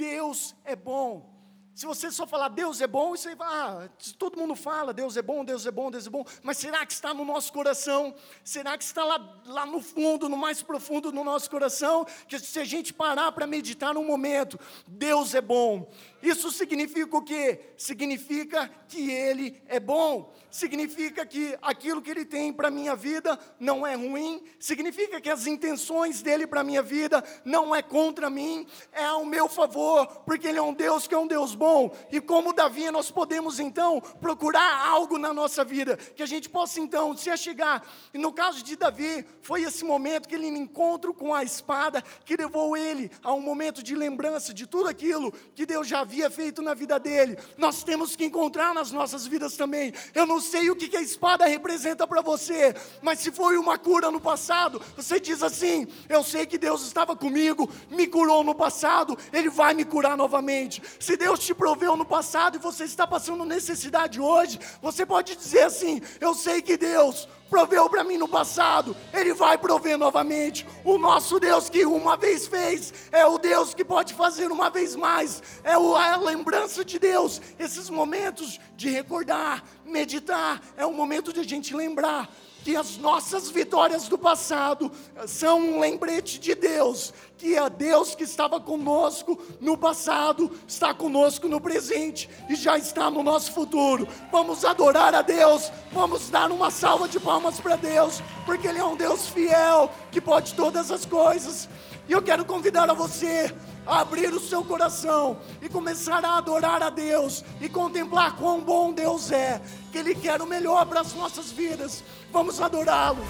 Deus 0.00 0.56
é 0.64 0.74
bom. 0.74 1.28
Se 1.74 1.84
você 1.84 2.10
só 2.10 2.26
falar 2.26 2.48
Deus 2.48 2.80
é 2.80 2.86
bom, 2.86 3.10
você 3.10 3.34
vai, 3.34 3.48
ah, 3.48 3.88
todo 4.18 4.38
mundo 4.38 4.56
fala 4.56 4.94
Deus 4.94 5.16
é 5.16 5.22
bom, 5.22 5.44
Deus 5.44 5.66
é 5.66 5.70
bom, 5.70 5.90
Deus 5.90 6.06
é 6.06 6.10
bom, 6.10 6.24
mas 6.42 6.56
será 6.58 6.84
que 6.84 6.92
está 6.92 7.12
no 7.12 7.24
nosso 7.24 7.52
coração? 7.52 8.14
Será 8.42 8.76
que 8.78 8.84
está 8.84 9.04
lá, 9.04 9.40
lá 9.46 9.66
no 9.66 9.80
fundo, 9.80 10.28
no 10.28 10.36
mais 10.38 10.62
profundo 10.62 11.12
do 11.12 11.22
nosso 11.22 11.50
coração? 11.50 12.06
Que 12.26 12.38
se 12.38 12.58
a 12.58 12.64
gente 12.64 12.94
parar 12.94 13.30
para 13.32 13.46
meditar 13.46 13.96
um 13.96 14.04
momento, 14.04 14.58
Deus 14.86 15.34
é 15.34 15.40
bom. 15.42 15.90
Isso 16.22 16.50
significa 16.50 17.16
o 17.16 17.22
quê? 17.22 17.60
Significa 17.76 18.70
que 18.88 19.10
Ele 19.10 19.60
é 19.66 19.80
bom. 19.80 20.32
Significa 20.50 21.24
que 21.24 21.56
aquilo 21.62 22.02
que 22.02 22.10
Ele 22.10 22.24
tem 22.24 22.52
para 22.52 22.68
a 22.68 22.70
minha 22.70 22.94
vida 22.94 23.38
não 23.58 23.86
é 23.86 23.94
ruim. 23.94 24.42
Significa 24.58 25.20
que 25.20 25.30
as 25.30 25.46
intenções 25.46 26.22
dEle 26.22 26.46
para 26.46 26.60
a 26.60 26.64
minha 26.64 26.82
vida 26.82 27.24
não 27.44 27.74
é 27.74 27.82
contra 27.82 28.28
mim, 28.28 28.66
é 28.92 29.04
ao 29.04 29.24
meu 29.24 29.48
favor, 29.48 30.06
porque 30.26 30.48
Ele 30.48 30.58
é 30.58 30.62
um 30.62 30.74
Deus 30.74 31.06
que 31.06 31.14
é 31.14 31.18
um 31.18 31.26
Deus 31.26 31.54
bom. 31.54 31.94
E 32.10 32.20
como 32.20 32.52
Davi, 32.52 32.90
nós 32.90 33.10
podemos 33.10 33.58
então 33.58 34.00
procurar 34.20 34.86
algo 34.86 35.18
na 35.18 35.32
nossa 35.32 35.64
vida, 35.64 35.96
que 35.96 36.22
a 36.22 36.26
gente 36.26 36.48
possa 36.48 36.80
então 36.80 37.16
se 37.16 37.30
achegar. 37.30 37.82
E 38.12 38.18
no 38.18 38.32
caso 38.32 38.62
de 38.62 38.76
Davi, 38.76 39.24
foi 39.42 39.62
esse 39.62 39.84
momento 39.84 40.28
que 40.28 40.34
ele 40.34 40.48
encontrou 40.48 41.14
com 41.14 41.34
a 41.34 41.42
espada 41.42 42.02
que 42.24 42.36
levou 42.36 42.76
ele 42.76 43.10
a 43.22 43.32
um 43.32 43.40
momento 43.40 43.82
de 43.82 43.94
lembrança 43.94 44.52
de 44.52 44.66
tudo 44.66 44.88
aquilo 44.88 45.32
que 45.54 45.64
Deus 45.64 45.86
já 45.86 46.04
havia 46.10 46.28
feito 46.28 46.60
na 46.60 46.74
vida 46.74 46.98
dele, 46.98 47.38
nós 47.56 47.84
temos 47.84 48.16
que 48.16 48.24
encontrar 48.24 48.74
nas 48.74 48.90
nossas 48.90 49.28
vidas 49.28 49.56
também. 49.56 49.94
Eu 50.12 50.26
não 50.26 50.40
sei 50.40 50.68
o 50.68 50.74
que 50.74 50.96
a 50.96 51.00
espada 51.00 51.46
representa 51.46 52.04
para 52.04 52.20
você, 52.20 52.74
mas 53.00 53.20
se 53.20 53.30
foi 53.30 53.56
uma 53.56 53.78
cura 53.78 54.10
no 54.10 54.20
passado, 54.20 54.82
você 54.96 55.20
diz 55.20 55.40
assim: 55.40 55.86
Eu 56.08 56.24
sei 56.24 56.46
que 56.46 56.58
Deus 56.58 56.84
estava 56.84 57.14
comigo, 57.14 57.70
me 57.88 58.08
curou 58.08 58.42
no 58.42 58.56
passado, 58.56 59.16
Ele 59.32 59.48
vai 59.48 59.72
me 59.72 59.84
curar 59.84 60.16
novamente. 60.16 60.82
Se 60.98 61.16
Deus 61.16 61.38
te 61.38 61.54
proveu 61.54 61.96
no 61.96 62.04
passado 62.04 62.56
e 62.56 62.58
você 62.58 62.82
está 62.82 63.06
passando 63.06 63.44
necessidade 63.44 64.20
hoje, 64.20 64.58
você 64.82 65.06
pode 65.06 65.36
dizer 65.36 65.62
assim: 65.62 66.02
Eu 66.20 66.34
sei 66.34 66.60
que 66.60 66.76
Deus 66.76 67.28
proveu 67.50 67.90
para 67.90 68.04
mim 68.04 68.16
no 68.16 68.28
passado, 68.28 68.96
Ele 69.12 69.34
vai 69.34 69.58
prover 69.58 69.98
novamente. 69.98 70.66
O 70.84 70.96
nosso 70.96 71.40
Deus 71.40 71.68
que 71.68 71.84
uma 71.84 72.16
vez 72.16 72.46
fez, 72.46 72.94
é 73.10 73.26
o 73.26 73.36
Deus 73.36 73.74
que 73.74 73.84
pode 73.84 74.14
fazer 74.14 74.52
uma 74.52 74.70
vez 74.70 74.94
mais, 74.94 75.42
é 75.64 75.72
a 75.72 76.16
lembrança 76.16 76.84
de 76.84 76.98
Deus. 76.98 77.42
Esses 77.58 77.90
momentos 77.90 78.60
de 78.76 78.88
recordar, 78.88 79.64
meditar, 79.84 80.62
é 80.76 80.86
o 80.86 80.92
momento 80.92 81.32
de 81.32 81.40
a 81.40 81.44
gente 81.44 81.74
lembrar 81.74 82.28
que 82.64 82.76
as 82.76 82.96
nossas 82.98 83.50
vitórias 83.50 84.08
do 84.08 84.18
passado 84.18 84.90
são 85.26 85.60
um 85.60 85.80
lembrete 85.80 86.38
de 86.38 86.54
Deus, 86.54 87.12
que 87.38 87.56
é 87.56 87.70
Deus 87.70 88.14
que 88.14 88.24
estava 88.24 88.60
conosco 88.60 89.38
no 89.60 89.76
passado, 89.76 90.50
está 90.68 90.92
conosco 90.92 91.48
no 91.48 91.60
presente 91.60 92.28
e 92.48 92.54
já 92.54 92.76
está 92.76 93.10
no 93.10 93.22
nosso 93.22 93.52
futuro. 93.52 94.06
Vamos 94.30 94.64
adorar 94.64 95.14
a 95.14 95.22
Deus, 95.22 95.70
vamos 95.92 96.28
dar 96.28 96.50
uma 96.50 96.70
salva 96.70 97.08
de 97.08 97.18
palmas 97.18 97.58
para 97.58 97.76
Deus, 97.76 98.22
porque 98.44 98.68
Ele 98.68 98.78
é 98.78 98.84
um 98.84 98.96
Deus 98.96 99.28
fiel, 99.28 99.90
que 100.10 100.20
pode 100.20 100.54
todas 100.54 100.90
as 100.90 101.06
coisas. 101.06 101.68
E 102.08 102.12
eu 102.12 102.20
quero 102.20 102.44
convidar 102.44 102.90
a 102.90 102.94
você 102.94 103.54
abrir 103.86 104.32
o 104.32 104.40
seu 104.40 104.64
coração 104.64 105.38
e 105.60 105.68
começar 105.68 106.24
a 106.24 106.38
adorar 106.38 106.82
a 106.82 106.90
Deus 106.90 107.44
e 107.60 107.68
contemplar 107.68 108.36
quão 108.36 108.60
bom 108.60 108.92
Deus 108.92 109.30
é, 109.30 109.60
que 109.90 109.98
Ele 109.98 110.14
quer 110.14 110.40
o 110.40 110.46
melhor 110.46 110.86
para 110.86 111.00
as 111.00 111.14
nossas 111.14 111.50
vidas. 111.50 112.02
Vamos 112.32 112.60
adorá-lo. 112.60 113.24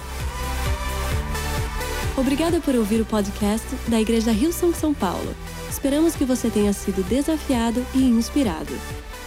Obrigada 2.17 2.59
por 2.59 2.75
ouvir 2.75 3.01
o 3.01 3.05
podcast 3.05 3.67
da 3.87 3.99
Igreja 3.99 4.31
Rio 4.31 4.51
São 4.51 4.73
São 4.73 4.93
Paulo. 4.93 5.35
Esperamos 5.69 6.15
que 6.15 6.25
você 6.25 6.49
tenha 6.49 6.73
sido 6.73 7.03
desafiado 7.07 7.85
e 7.93 8.03
inspirado. 8.03 8.73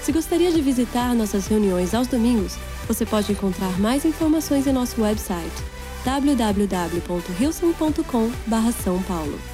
Se 0.02 0.12
gostaria 0.12 0.52
de 0.52 0.60
visitar 0.60 1.14
nossas 1.14 1.46
reuniões 1.46 1.94
aos 1.94 2.06
domingos, 2.06 2.58
você 2.86 3.06
pode 3.06 3.32
encontrar 3.32 3.80
mais 3.80 4.04
informações 4.04 4.66
em 4.66 4.72
nosso 4.72 5.00
website 5.00 5.50
www.rilson.com/são 6.04 9.02
paulo. 9.04 9.53